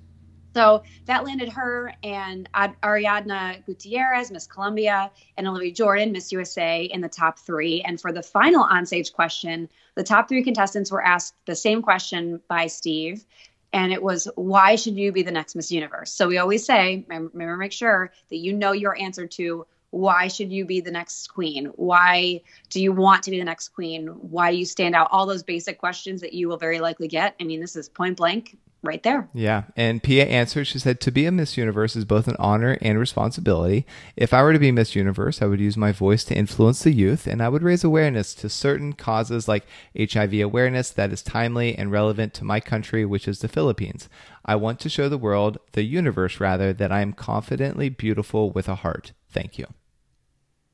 [0.56, 7.02] So that landed her and Ariadna Gutierrez, Miss Colombia, and Olivia Jordan, Miss USA, in
[7.02, 7.82] the top three.
[7.82, 12.41] And for the final onstage question, the top three contestants were asked the same question
[12.48, 13.26] by Steve.
[13.72, 16.12] And it was, why should you be the next Miss Universe?
[16.12, 20.52] So we always say, remember, make sure that you know your answer to why should
[20.52, 21.65] you be the next queen?
[21.75, 24.08] Why do you want to be the next queen?
[24.08, 25.10] Why do you stand out?
[25.12, 27.36] All those basic questions that you will very likely get.
[27.39, 29.30] I mean this is point blank right there.
[29.34, 29.63] Yeah.
[29.75, 30.65] And pia answered.
[30.65, 33.86] She said to be a miss universe is both an honor and responsibility.
[34.15, 36.93] If i were to be miss universe i would use my voice to influence the
[36.93, 39.65] youth and i would raise awareness to certain causes like
[39.97, 44.08] hiv awareness that is timely and relevant to my country which is the philippines.
[44.45, 48.69] I want to show the world the universe rather that i am confidently beautiful with
[48.69, 49.12] a heart.
[49.32, 49.67] Thank you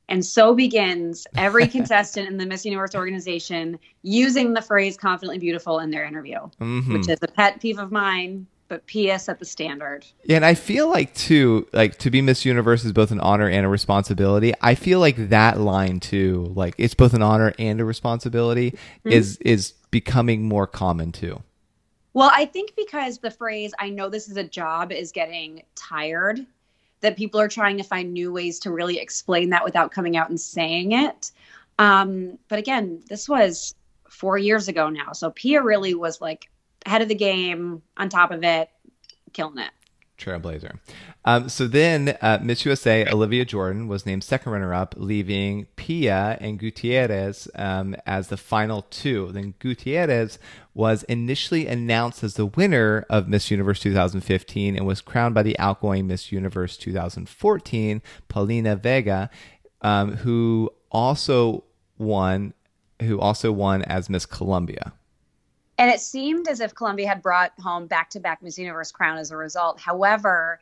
[0.08, 5.78] and so begins every contestant in the Miss Universe organization using the phrase confidently beautiful
[5.80, 6.92] in their interview, mm-hmm.
[6.92, 8.46] which is a pet peeve of mine.
[8.68, 9.28] But P.S.
[9.28, 10.04] at the standard.
[10.24, 13.48] Yeah, and I feel like too, like to be Miss Universe is both an honor
[13.48, 14.54] and a responsibility.
[14.60, 19.10] I feel like that line too, like it's both an honor and a responsibility, mm-hmm.
[19.10, 21.44] is is becoming more common too.
[22.12, 26.44] Well, I think because the phrase "I know this is a job" is getting tired
[27.00, 30.28] that people are trying to find new ways to really explain that without coming out
[30.28, 31.30] and saying it.
[31.78, 33.74] Um, but again, this was
[34.08, 35.12] four years ago now.
[35.12, 36.50] So Pia really was like
[36.86, 38.70] ahead of the game, on top of it,
[39.32, 39.70] killing it.
[40.18, 40.78] Trailblazer.
[41.24, 46.38] Um, so then uh, Miss USA Olivia Jordan was named second runner up, leaving Pia
[46.40, 49.30] and Gutierrez um, as the final two.
[49.32, 50.38] Then Gutierrez
[50.74, 55.58] was initially announced as the winner of Miss Universe 2015 and was crowned by the
[55.58, 59.30] outgoing Miss Universe 2014, Paulina Vega,
[59.82, 61.64] um, who also
[61.98, 62.54] won,
[63.00, 64.92] who also won as Miss Colombia.
[65.78, 69.36] And it seemed as if Colombia had brought home back-to-back Miss Universe crown as a
[69.36, 69.78] result.
[69.78, 70.60] However,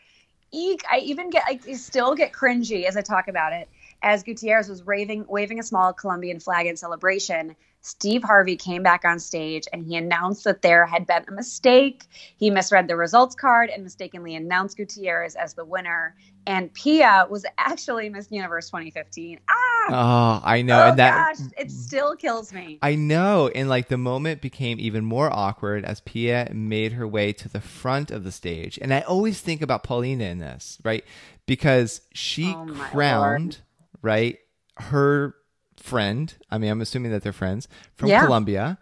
[0.52, 3.68] I even get I still get cringy as I talk about it.
[4.02, 9.04] As Gutierrez was waving waving a small Colombian flag in celebration, Steve Harvey came back
[9.04, 12.04] on stage and he announced that there had been a mistake.
[12.38, 16.16] He misread the results card and mistakenly announced Gutierrez as the winner.
[16.46, 19.38] And Pia was actually Miss Universe 2015.
[19.50, 19.52] Ah!
[19.90, 20.82] Oh, I know.
[20.82, 22.78] Oh, and that gosh, it still kills me.
[22.80, 23.48] I know.
[23.48, 27.60] And like the moment became even more awkward as Pia made her way to the
[27.60, 28.78] front of the stage.
[28.80, 31.04] And I always think about Paulina in this, right?
[31.44, 34.00] Because she oh, crowned, Lord.
[34.00, 34.38] right,
[34.78, 35.34] her
[35.76, 36.34] friend.
[36.50, 38.24] I mean, I'm assuming that they're friends from yeah.
[38.24, 38.78] Colombia,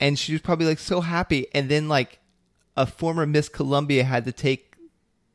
[0.00, 1.46] and she was probably like so happy.
[1.54, 2.18] And then like
[2.76, 4.76] a former Miss Colombia had to take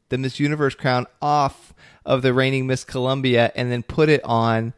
[0.09, 1.73] the Miss Universe crown off
[2.05, 4.73] of the reigning Miss Colombia and then put it on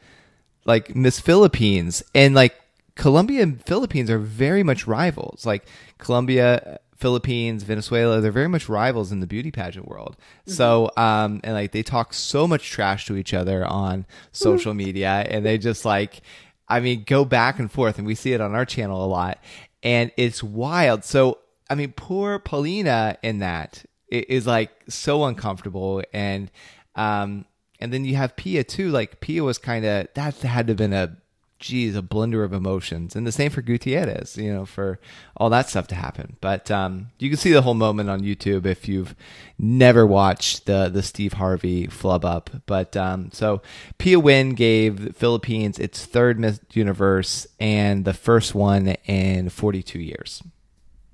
[0.66, 2.56] like Miss Philippines and like
[2.96, 5.46] Colombia and Philippines are very much rivals.
[5.46, 5.66] Like
[5.98, 10.16] Colombia Philippines, Venezuela, they're very much rivals in the beauty pageant world.
[10.18, 10.52] Mm-hmm.
[10.52, 15.26] So, um, and like they talk so much trash to each other on social media
[15.30, 16.22] and they just like,
[16.68, 19.40] I mean, go back and forth and we see it on our channel a lot
[19.84, 21.04] and it's wild.
[21.04, 26.50] So, I mean, poor Paulina in that is like so uncomfortable and,
[26.96, 27.46] um,
[27.80, 28.90] and then you have Pia too.
[28.90, 31.18] Like Pia was kind of that had to have been a
[31.60, 33.16] geez, a blender of emotions.
[33.16, 35.00] And the same for Gutierrez, you know, for
[35.38, 36.38] all that stuff to happen.
[36.42, 39.16] But um, you can see the whole moment on YouTube if you've
[39.58, 42.50] never watched the the Steve Harvey flub up.
[42.66, 43.62] But um, so
[43.98, 50.00] Pia Win gave the Philippines its third Miss Universe and the first one in 42
[50.00, 50.44] years.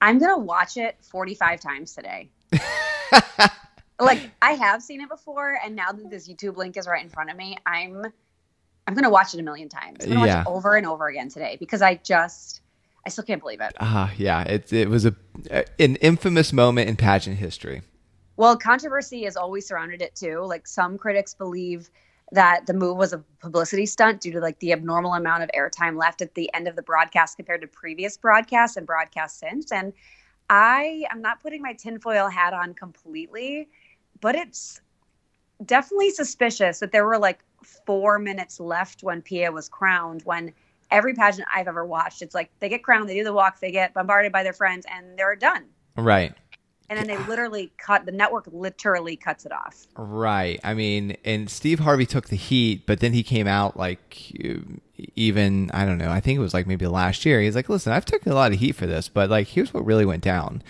[0.01, 2.30] I'm gonna watch it 45 times today.
[3.99, 7.10] like I have seen it before, and now that this YouTube link is right in
[7.10, 8.06] front of me, I'm
[8.91, 9.99] I'm going to watch it a million times.
[10.01, 10.36] I'm going to yeah.
[10.39, 12.60] watch it over and over again today because I just,
[13.06, 13.73] I still can't believe it.
[13.80, 14.43] Ah, uh, yeah.
[14.43, 15.15] It, it was a
[15.80, 17.84] an infamous moment in pageant history.
[18.36, 20.41] Well, controversy has always surrounded it too.
[20.41, 21.89] Like some critics believe
[22.34, 25.97] that the move was a publicity stunt due to like the abnormal amount of airtime
[25.97, 29.71] left at the end of the broadcast compared to previous broadcasts and broadcasts since.
[29.71, 29.93] And
[30.49, 33.69] I am not putting my tinfoil hat on completely,
[34.19, 34.82] but it's
[35.65, 40.21] definitely suspicious that there were like four minutes left when Pia was crowned.
[40.24, 40.54] When
[40.89, 43.71] every pageant I've ever watched, it's like they get crowned, they do the walk, they
[43.71, 45.65] get bombarded by their friends, and they're done.
[45.95, 46.34] Right.
[46.89, 49.88] And then they literally cut the network literally cuts it off.
[49.95, 50.60] Right.
[50.62, 54.34] I mean, and Steve Harvey took the heat, but then he came out like
[55.15, 56.12] even I don't know.
[56.12, 57.39] I think it was like maybe last year.
[57.39, 59.86] He's like, "Listen, I've taken a lot of heat for this, but like here's what
[59.86, 60.62] really went down."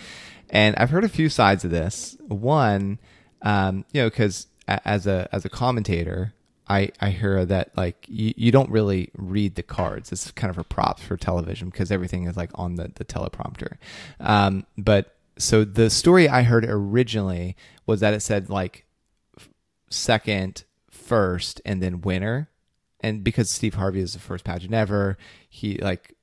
[0.50, 2.16] And I've heard a few sides of this.
[2.28, 2.98] One,
[3.40, 6.34] um, you know, because as a as a commentator,
[6.72, 10.10] I I hear that like you, you don't really read the cards.
[10.10, 13.76] It's kind of a prop for television because everything is like on the the teleprompter.
[14.18, 17.56] Um, but so the story I heard originally
[17.86, 18.86] was that it said like
[19.90, 22.48] second, first, and then winner.
[23.00, 25.18] And because Steve Harvey is the first pageant ever,
[25.50, 26.14] he like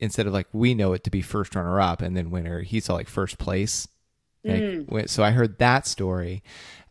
[0.00, 2.80] instead of like we know it to be first runner up and then winner, he
[2.80, 3.86] saw like first place.
[4.88, 6.42] Like, so I heard that story.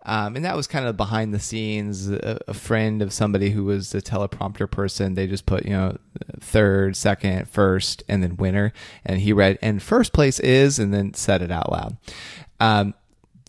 [0.07, 2.09] Um, and that was kind of behind the scenes.
[2.09, 5.97] A, a, friend of somebody who was a teleprompter person, they just put, you know,
[6.39, 8.71] third, second, first, and then winner.
[9.03, 11.97] And he read, and first place is, and then said it out loud.
[12.61, 12.93] Um,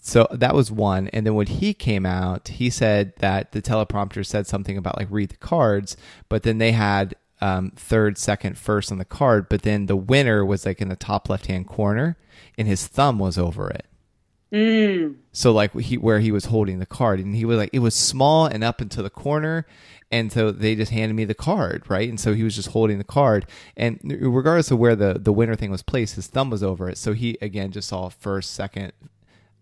[0.00, 1.06] so that was one.
[1.08, 5.08] And then when he came out, he said that the teleprompter said something about like
[5.10, 5.96] read the cards,
[6.28, 10.44] but then they had um, third, second, first on the card, but then the winner
[10.44, 12.16] was like in the top left hand corner
[12.56, 13.86] and his thumb was over it.
[14.52, 15.16] Mm.
[15.32, 17.94] So like he where he was holding the card and he was like it was
[17.94, 19.66] small and up into the corner
[20.10, 22.08] and so they just handed me the card right?
[22.08, 25.54] And so he was just holding the card and regardless of where the the winner
[25.54, 26.96] thing was placed his thumb was over it.
[26.96, 28.92] So he again just saw first second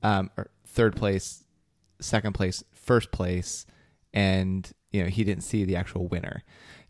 [0.04, 0.30] um
[0.64, 1.42] third place
[2.00, 3.66] second place first place
[4.14, 6.44] and you know he didn't see the actual winner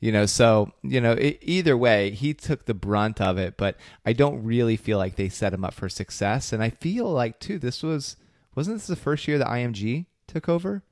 [0.06, 3.76] you know so you know it, either way he took the brunt of it but
[4.04, 6.52] i don't really feel like they set him up for success.
[6.52, 8.16] And i feel like too this was
[8.54, 10.84] wasn't this the first year that img took over?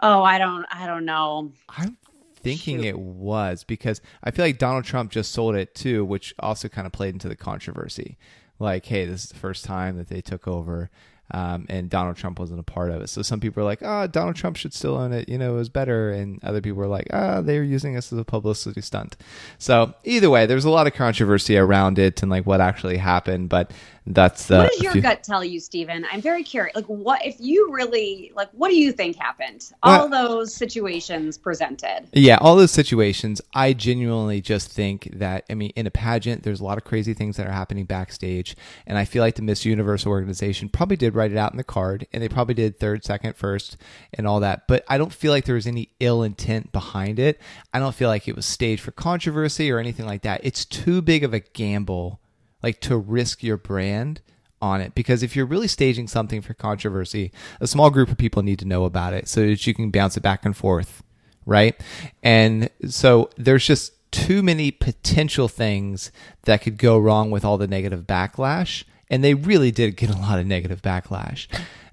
[0.00, 1.52] Oh i don't i don't know.
[1.68, 1.98] I'm
[2.34, 2.86] thinking Shoot.
[2.86, 6.86] it was because i feel like donald trump just sold it too which also kind
[6.86, 8.18] of played into the controversy.
[8.58, 10.90] Like hey this is the first time that they took over
[11.32, 13.08] um, and Donald Trump wasn't a part of it.
[13.08, 15.28] So some people are like, "Ah, oh, Donald Trump should still own it.
[15.28, 17.96] You know, it was better," and other people are like, "Ah, oh, they were using
[17.96, 19.16] us as a publicity stunt."
[19.58, 23.48] So either way, there's a lot of controversy around it and like what actually happened.
[23.48, 23.72] But
[24.06, 26.06] that's uh, what does your few- gut tell you, Stephen?
[26.12, 26.76] I'm very curious.
[26.76, 28.48] Like, what if you really like?
[28.52, 29.72] What do you think happened?
[29.82, 32.06] All those situations presented.
[32.12, 33.40] Yeah, all those situations.
[33.52, 37.14] I genuinely just think that I mean, in a pageant, there's a lot of crazy
[37.14, 41.14] things that are happening backstage, and I feel like the Miss Universe organization probably did
[41.16, 43.76] write it out in the card, and they probably did third, second, first,
[44.14, 44.68] and all that.
[44.68, 47.40] But I don't feel like there was any ill intent behind it.
[47.72, 50.42] I don't feel like it was staged for controversy or anything like that.
[50.44, 52.20] It's too big of a gamble
[52.62, 54.20] like to risk your brand
[54.60, 58.42] on it because if you're really staging something for controversy, a small group of people
[58.42, 61.02] need to know about it so that you can bounce it back and forth,
[61.44, 61.80] right?
[62.22, 66.10] And so there's just too many potential things
[66.44, 70.16] that could go wrong with all the negative backlash, and they really did get a
[70.16, 71.46] lot of negative backlash.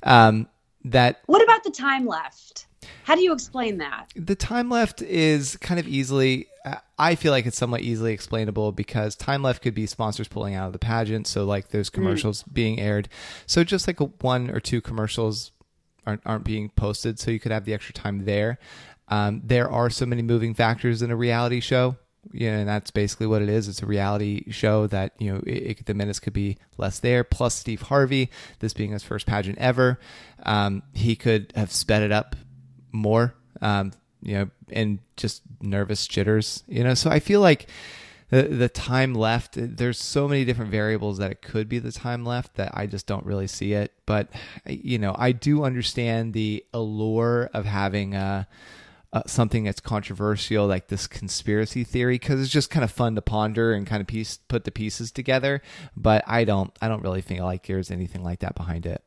[0.04, 0.48] Um,
[0.86, 2.68] that what about the time left?
[3.04, 4.08] How do you explain that?
[4.16, 6.48] The time left is kind of easily,
[6.98, 10.68] I feel like it's somewhat easily explainable because time left could be sponsors pulling out
[10.68, 11.28] of the pageant.
[11.28, 11.94] So, like those mm.
[11.94, 12.54] commercials mm.
[12.54, 13.10] being aired.
[13.46, 15.52] So, just like a, one or two commercials
[16.06, 17.20] aren't, aren't being posted.
[17.20, 18.60] So, you could have the extra time there.
[19.10, 21.98] Um, there are so many moving factors in a reality show.
[22.32, 23.68] Yeah, and that's basically what it is.
[23.68, 27.24] It's a reality show that you know it, it, the minutes could be less there.
[27.24, 30.00] Plus, Steve Harvey, this being his first pageant ever,
[30.44, 32.38] um, he could have sped it up
[32.94, 36.94] more, um, you know, and just nervous jitters, you know.
[36.94, 37.68] So I feel like
[38.34, 39.52] the the time left.
[39.56, 43.06] There's so many different variables that it could be the time left that I just
[43.06, 43.94] don't really see it.
[44.06, 44.30] But
[44.66, 48.48] you know, I do understand the allure of having a.
[49.12, 53.22] Uh, something that's controversial like this conspiracy theory because it's just kind of fun to
[53.22, 55.62] ponder and kind of piece put the pieces together
[55.96, 59.04] but i don't i don't really feel like there's anything like that behind it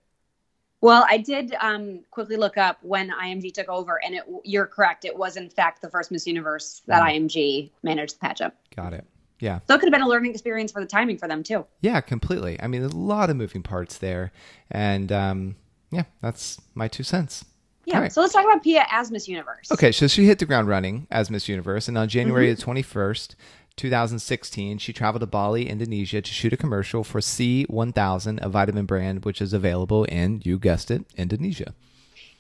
[0.81, 5.05] well, I did um, quickly look up when IMG took over, and it, you're correct.
[5.05, 7.17] It was, in fact, the first Miss Universe that mm.
[7.17, 8.55] IMG managed the pageant.
[8.75, 9.05] Got it.
[9.41, 9.61] Yeah.
[9.67, 11.67] So it could have been a learning experience for the timing for them, too.
[11.81, 12.61] Yeah, completely.
[12.61, 14.33] I mean, there's a lot of moving parts there.
[14.71, 15.57] And um,
[15.91, 17.45] yeah, that's my two cents.
[17.85, 18.01] Yeah.
[18.01, 18.13] Right.
[18.13, 19.71] So let's talk about Pia as Miss Universe.
[19.71, 19.93] Okay.
[19.93, 21.87] So she hit the ground running as Miss Universe.
[21.87, 22.73] And on January mm-hmm.
[22.73, 23.35] the 21st,
[23.77, 29.25] 2016, she traveled to Bali, Indonesia to shoot a commercial for C1000, a vitamin brand
[29.25, 31.75] which is available in, you guessed it, Indonesia.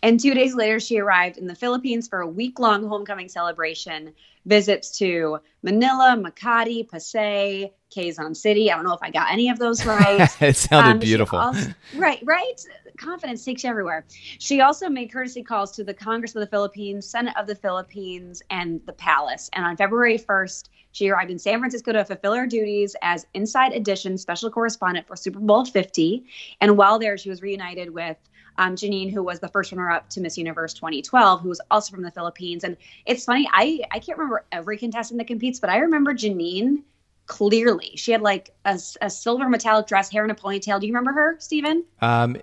[0.02, 4.12] And two days later, she arrived in the Philippines for a week long homecoming celebration.
[4.44, 8.70] Visits to Manila, Makati, Pasay, Quezon City.
[8.70, 10.28] I don't know if I got any of those right.
[10.40, 11.38] it sounded Um, beautiful.
[11.38, 12.60] also- right, right.
[12.98, 14.04] Confidence takes you everywhere.
[14.38, 18.40] She also made courtesy calls to the Congress of the Philippines, Senate of the Philippines,
[18.50, 19.50] and the Palace.
[19.54, 23.74] And on February 1st, she arrived in San Francisco to fulfill her duties as Inside
[23.74, 26.24] Edition special correspondent for Super Bowl 50.
[26.62, 28.16] And while there, she was reunited with
[28.56, 32.02] um, Janine, who was the first runner-up to Miss Universe 2012, who was also from
[32.02, 32.64] the Philippines.
[32.64, 36.82] And it's funny, I I can't remember every contestant that competes, but I remember Janine
[37.26, 37.92] clearly.
[37.96, 40.80] She had like a, a silver metallic dress, hair in a ponytail.
[40.80, 41.84] Do you remember her, Stephen?
[42.00, 42.38] um,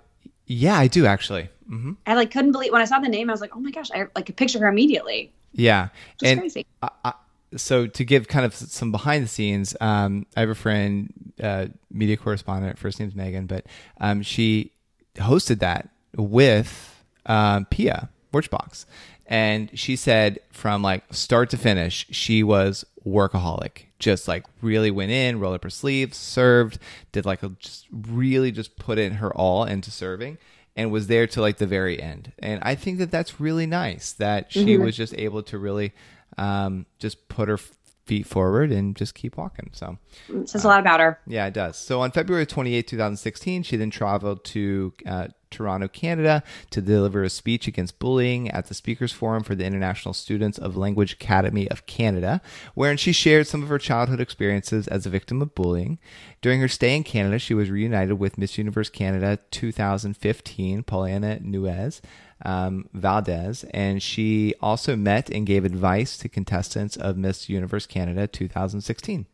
[0.46, 1.48] yeah, I do actually.
[1.66, 3.30] hmm I like couldn't believe when I saw the name.
[3.30, 5.32] I was like, oh my gosh, I like could picture her immediately.
[5.54, 5.88] Yeah,
[6.20, 6.64] Just and
[7.02, 7.14] I,
[7.56, 11.66] so to give kind of some behind the scenes, um, I have a friend, uh,
[11.90, 12.78] media correspondent.
[12.78, 13.66] First name's Megan, but
[14.00, 14.72] um, she
[15.16, 18.84] hosted that with um, Pia Wurtzbach,
[19.26, 23.84] and she said from like start to finish, she was workaholic.
[23.98, 26.78] Just like really went in, rolled up her sleeves, served,
[27.12, 30.36] did like a, just really just put in her all into serving
[30.76, 32.32] and was there to like the very end.
[32.38, 35.92] And I think that that's really nice that she was just able to really
[36.38, 37.58] um, just put her
[38.06, 39.70] feet forward and just keep walking.
[39.72, 39.96] So
[40.28, 41.18] It says a lot about her.
[41.26, 41.78] yeah, it does.
[41.78, 47.30] So on February 28, 2016, she then traveled to uh, Toronto, Canada to deliver a
[47.30, 51.86] speech against bullying at the Speakers Forum for the International Students of Language Academy of
[51.86, 52.42] Canada,
[52.74, 55.98] wherein she shared some of her childhood experiences as a victim of bullying.
[56.42, 62.02] During her stay in Canada, she was reunited with Miss Universe Canada 2015, Paulina Nunez.
[62.44, 68.26] Um, Valdez, and she also met and gave advice to contestants of Miss Universe Canada
[68.26, 69.26] 2016.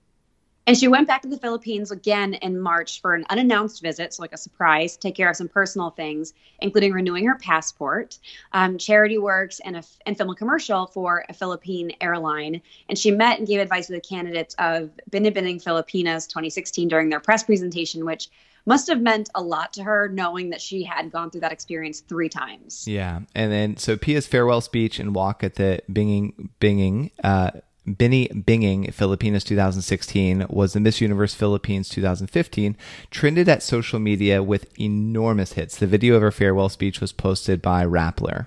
[0.70, 4.22] And she went back to the Philippines again in March for an unannounced visit, so
[4.22, 8.18] like a surprise, take care of some personal things, including renewing her passport,
[8.52, 12.62] um, charity works, and a and film a commercial for a Philippine airline.
[12.88, 17.18] And she met and gave advice to the candidates of Binibining Filipinas 2016 during their
[17.18, 18.28] press presentation, which
[18.66, 22.00] must have meant a lot to her, knowing that she had gone through that experience
[22.00, 22.86] three times.
[22.86, 27.50] Yeah, and then so Pia's farewell speech and walk at the Binging Binging uh,
[27.96, 32.76] Binny Binging Filipinas 2016 was the Miss Universe Philippines 2015
[33.10, 35.76] trended at social media with enormous hits.
[35.76, 38.46] The video of her farewell speech was posted by Rappler.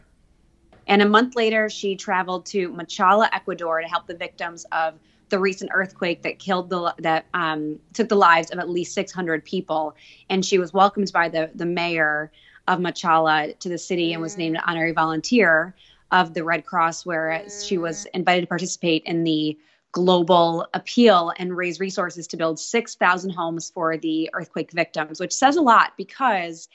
[0.85, 4.95] And a month later, she traveled to Machala, Ecuador, to help the victims of
[5.33, 9.43] the recent earthquake that killed the that um, took the lives of at least 600
[9.43, 9.95] people.
[10.29, 12.31] And she was welcomed by the the mayor
[12.67, 15.73] of Machala to the city and was named an honorary volunteer
[16.11, 19.57] of the Red Cross, where she was invited to participate in the
[19.91, 25.55] global appeal and raise resources to build 6,000 homes for the earthquake victims, which says
[25.55, 26.69] a lot because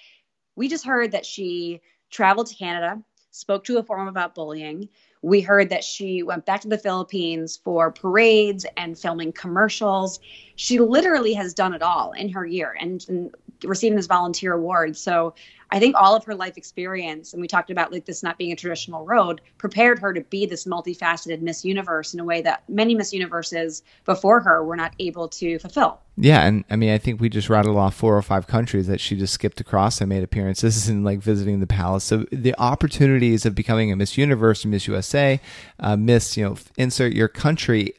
[0.57, 1.81] we just heard that she
[2.11, 3.01] traveled to Canada,
[3.31, 4.89] spoke to a forum about bullying.
[5.23, 10.21] We heard that she went back to the Philippines for parades and filming commercials.
[10.57, 14.97] She literally has done it all in her year and, and receiving this volunteer award.
[14.97, 15.35] So
[15.71, 18.53] I think all of her life experience, and we talked about like this not being
[18.53, 22.63] a traditional road, prepared her to be this multifaceted Miss Universe in a way that
[22.69, 26.01] many Miss Universes before her were not able to fulfill.
[26.17, 29.01] Yeah, and I mean, I think we just rattled off four or five countries that
[29.01, 32.05] she just skipped across and made appearances and like visiting the palace.
[32.05, 35.41] So the opportunities of becoming a Miss Universe, Miss USA,
[35.79, 37.95] uh, Miss, you know, insert your country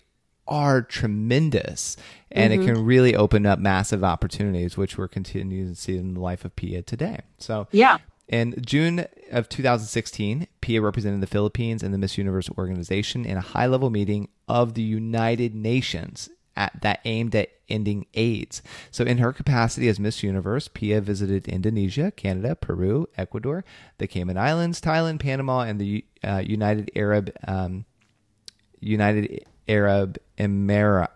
[0.49, 1.95] are tremendous.
[2.31, 6.19] And it can really open up massive opportunities, which we're continuing to see in the
[6.19, 7.21] life of Pia today.
[7.37, 7.97] So, Yeah.
[8.27, 13.41] in June of 2016, Pia represented the Philippines in the Miss Universe organization in a
[13.41, 18.61] high level meeting of the United Nations at, that aimed at ending AIDS.
[18.91, 23.63] So, in her capacity as Miss Universe, Pia visited Indonesia, Canada, Peru, Ecuador,
[23.97, 27.85] the Cayman Islands, Thailand, Panama, and the uh, United Arab um,
[28.81, 31.09] United Arab Emira-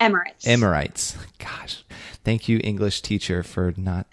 [0.00, 0.44] Emirates.
[0.44, 1.16] Emirates.
[1.38, 1.84] Gosh,
[2.24, 4.06] thank you, English teacher, for not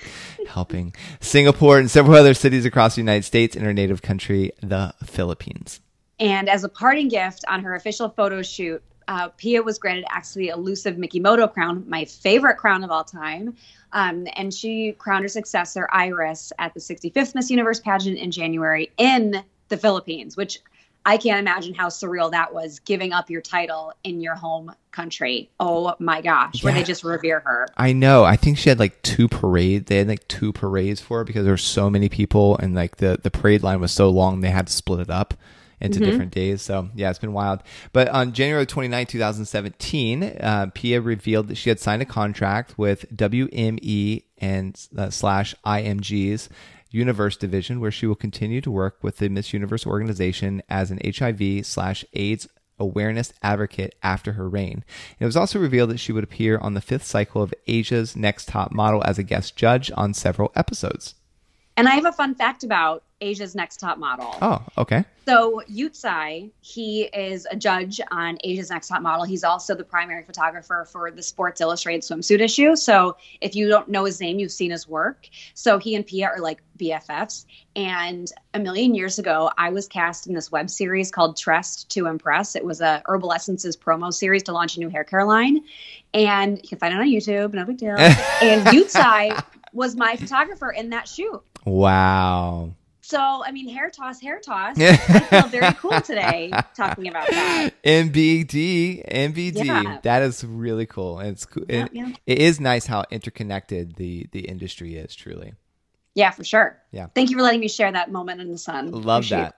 [0.48, 0.94] helping.
[1.22, 5.80] Singapore and several other cities across the United States and her native country, the Philippines.
[6.20, 10.34] And as a parting gift on her official photo shoot, uh, Pia was granted access
[10.34, 13.56] to the elusive Mikimoto crown, my favorite crown of all time.
[13.94, 18.92] Um, and she crowned her successor, Iris, at the 65th Miss Universe pageant in January
[18.98, 20.60] in the Philippines, which
[21.08, 25.50] I can't imagine how surreal that was giving up your title in your home country.
[25.60, 26.80] Oh my gosh, where Yeah.
[26.82, 27.68] they just revere her.
[27.78, 28.24] I know.
[28.26, 29.86] I think she had like two parades.
[29.86, 32.98] They had like two parades for her because there were so many people, and like
[32.98, 35.34] the the parade line was so long, they had to split it up
[35.80, 36.62] into different days.
[36.64, 37.62] So yeah, it's been wild.
[37.94, 43.06] But on January 29, 2017, uh, Pia revealed that she had signed a contract with
[43.16, 46.50] WME and uh, slash IMG's
[46.92, 51.00] Universe division, where she will continue to work with the Miss Universe organization as an
[51.04, 52.48] HIV slash AIDS
[52.80, 54.84] awareness advocate after her reign.
[55.20, 58.48] It was also revealed that she would appear on the fifth cycle of Asia's Next
[58.48, 61.16] Top Model as a guest judge on several episodes.
[61.78, 64.36] And I have a fun fact about Asia's Next Top Model.
[64.42, 65.06] Oh, okay.
[65.28, 69.26] So Yu Tsai, he is a judge on Asia's Next Top Model.
[69.26, 72.76] He's also the primary photographer for the Sports Illustrated swimsuit issue.
[72.76, 75.28] So if you don't know his name, you've seen his work.
[75.54, 77.46] So he and Pia are like BFFs.
[77.76, 82.08] And a million years ago, I was cast in this web series called Trust to
[82.08, 82.56] Impress.
[82.56, 85.64] It was a Herbal Essences promo series to launch a new hair care line.
[86.14, 87.98] And you can find it on YouTube, no big deal.
[88.42, 89.40] and Yu Tsai
[89.74, 91.44] was my photographer in that shoot.
[91.66, 92.74] Wow.
[93.02, 94.78] So, I mean, hair toss, hair toss.
[94.80, 97.70] I feel very cool today talking about that.
[97.84, 99.66] NBD, NBD.
[99.66, 100.00] Yeah.
[100.04, 101.20] That is really cool.
[101.20, 101.64] And it's cool.
[101.70, 102.12] Yeah, it- yeah.
[102.26, 105.16] it is nice how interconnected the the industry is.
[105.16, 105.54] Truly,
[106.16, 106.78] Yeah, for sure.
[106.92, 107.08] Yeah.
[107.16, 108.92] Thank you for letting me share that moment in the sun.
[108.92, 109.54] love Appreciate that.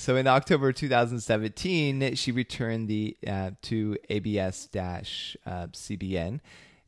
[0.00, 6.40] So in October 2017, she returned the uh, to ABS dash uh, CBN,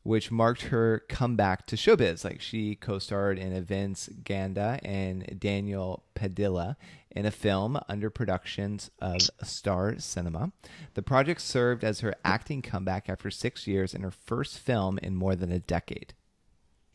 [0.05, 2.23] which marked her comeback to showbiz.
[2.23, 6.77] Like she co-starred in Vice Ganda and Daniel Padilla
[7.09, 10.51] in a film under productions of Star Cinema.
[10.93, 15.15] The project served as her acting comeback after six years and her first film in
[15.15, 16.13] more than a decade.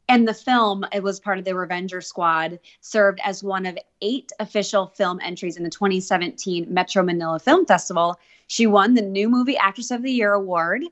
[0.08, 4.30] And the film, it was part of the Revenger Squad, served as one of eight
[4.38, 8.18] official film entries in the 2017 Metro Manila Film Festival.
[8.46, 10.82] She won the New Movie Actress of the Year award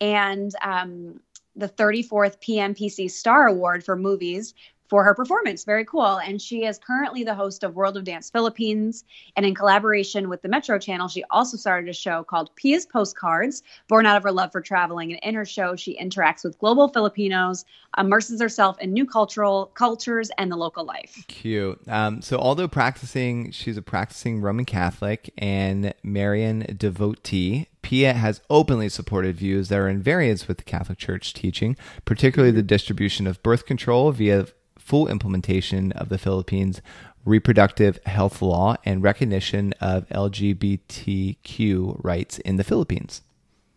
[0.00, 1.20] and um,
[1.58, 4.54] the 34th PMPC Star Award for movies
[4.88, 5.64] for her performance.
[5.64, 6.18] Very cool.
[6.18, 9.04] And she is currently the host of World of Dance Philippines.
[9.36, 13.62] And in collaboration with the Metro Channel, she also started a show called Pia's Postcards,
[13.88, 15.12] born out of her love for traveling.
[15.12, 17.64] And in her show, she interacts with global Filipinos,
[17.98, 21.24] immerses herself in new cultural cultures and the local life.
[21.28, 21.80] Cute.
[21.88, 27.68] Um, so, although practicing, she's a practicing Roman Catholic and Marian devotee.
[27.88, 31.74] Pia has openly supported views that are in variance with the Catholic Church teaching,
[32.04, 36.82] particularly the distribution of birth control via full implementation of the Philippines
[37.24, 43.22] reproductive health law and recognition of LGBTQ rights in the Philippines.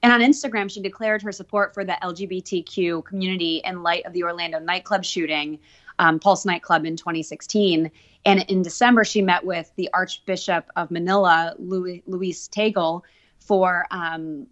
[0.04, 4.24] And on Instagram, she declared her support for the LGBTQ community in light of the
[4.24, 5.58] Orlando nightclub shooting,
[6.00, 7.90] um, Pulse nightclub in 2016.
[8.26, 13.06] And in December, she met with the Archbishop of Manila, Louis, Luis Tagle,
[13.42, 14.48] for um,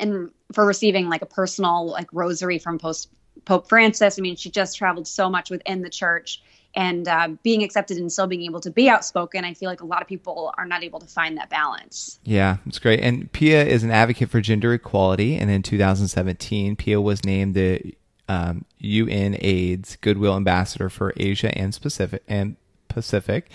[0.00, 3.10] and for receiving like a personal like rosary from Post,
[3.44, 4.18] Pope Francis.
[4.18, 6.42] I mean, she just traveled so much within the church
[6.74, 9.44] and uh, being accepted and still being able to be outspoken.
[9.44, 12.20] I feel like a lot of people are not able to find that balance.
[12.24, 13.00] Yeah, it's great.
[13.00, 15.36] And Pia is an advocate for gender equality.
[15.36, 17.94] And in 2017, Pia was named the
[18.28, 22.22] um, UN AIDS Goodwill Ambassador for Asia and Pacific.
[22.28, 22.56] And
[22.88, 23.50] Pacific.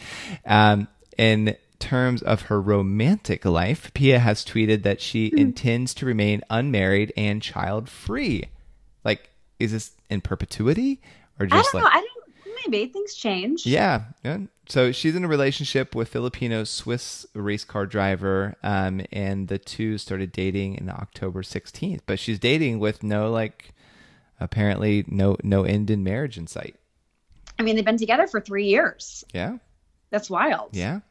[0.45, 0.87] Um,
[1.17, 7.11] in terms of her romantic life, Pia has tweeted that she intends to remain unmarried
[7.17, 8.45] and child free.
[9.03, 9.29] Like,
[9.59, 11.01] is this in perpetuity
[11.39, 11.93] or I just don't like?
[11.93, 11.99] know.
[11.99, 12.09] I don't.
[12.71, 13.65] Maybe things change.
[13.65, 14.37] Yeah, yeah.
[14.69, 19.97] So she's in a relationship with Filipino Swiss race car driver, um, and the two
[19.97, 21.99] started dating in October 16th.
[22.05, 23.73] But she's dating with no like,
[24.39, 26.75] apparently no no end in marriage in sight.
[27.59, 29.23] I mean, they've been together for three years.
[29.33, 29.57] Yeah,
[30.09, 30.69] That's wild.
[30.71, 31.01] yeah,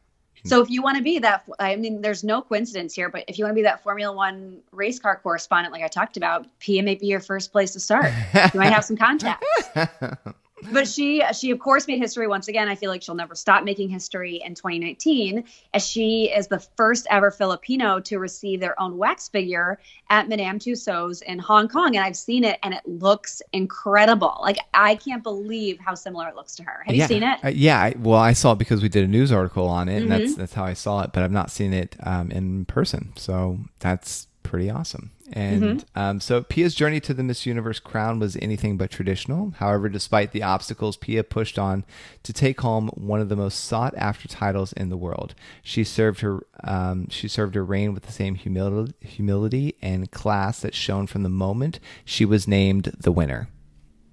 [0.42, 0.48] Mm-hmm.
[0.48, 3.38] So if you want to be that, I mean, there's no coincidence here, but if
[3.38, 6.82] you want to be that Formula One race car correspondent, like I talked about, Pia
[6.82, 8.12] may be your first place to start.
[8.34, 9.46] you might have some contacts.
[10.70, 12.68] But she, she of course made history once again.
[12.68, 15.44] I feel like she'll never stop making history in 2019,
[15.74, 20.58] as she is the first ever Filipino to receive their own wax figure at Madame
[20.58, 24.38] Tussauds in Hong Kong, and I've seen it, and it looks incredible.
[24.40, 26.84] Like I can't believe how similar it looks to her.
[26.86, 27.04] Have yeah.
[27.04, 27.38] you seen it?
[27.44, 30.02] Uh, yeah, I, well, I saw it because we did a news article on it,
[30.02, 30.22] and Mm-hmm.
[30.24, 31.12] that's that's how I saw it.
[31.12, 35.10] But I've not seen it um, in person, so that's pretty awesome.
[35.32, 35.98] And Mm-hmm.
[35.98, 39.50] um, so Pia's journey to the Miss Universe crown was anything but traditional.
[39.56, 41.84] However, despite the obstacles, Pia pushed on
[42.22, 45.34] to take home one of the most sought after titles in the world.
[45.62, 50.60] She served her um, she served her reign with the same humility, humility and class
[50.60, 53.48] that shone from the moment she was named the winner.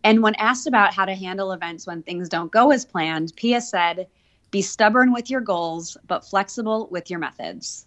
[0.03, 3.59] And when asked about how to handle events when things don't go as planned, Pia
[3.61, 4.07] said,
[4.51, 7.86] Be stubborn with your goals, but flexible with your methods.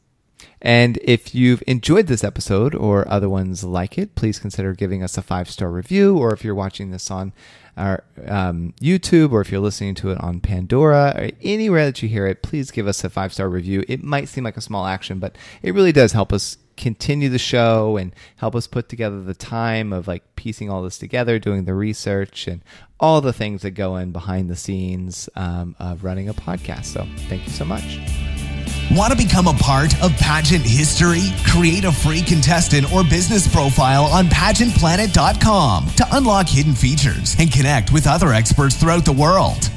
[0.61, 5.19] And if you've enjoyed this episode or other ones like it, please consider giving us
[5.19, 6.17] a five star review.
[6.17, 7.33] Or if you're watching this on
[7.77, 12.09] our um, YouTube or if you're listening to it on Pandora or anywhere that you
[12.09, 13.85] hear it, please give us a five star review.
[13.89, 17.39] It might seem like a small action, but it really does help us continue the
[17.39, 21.65] show and help us put together the time of like piecing all this together, doing
[21.65, 22.63] the research, and
[23.01, 26.87] all the things that go in behind the scenes um, of running a podcast.
[26.87, 28.42] So thank you so much.
[28.95, 31.31] Want to become a part of pageant history?
[31.47, 37.91] Create a free contestant or business profile on pageantplanet.com to unlock hidden features and connect
[37.91, 39.71] with other experts throughout the world.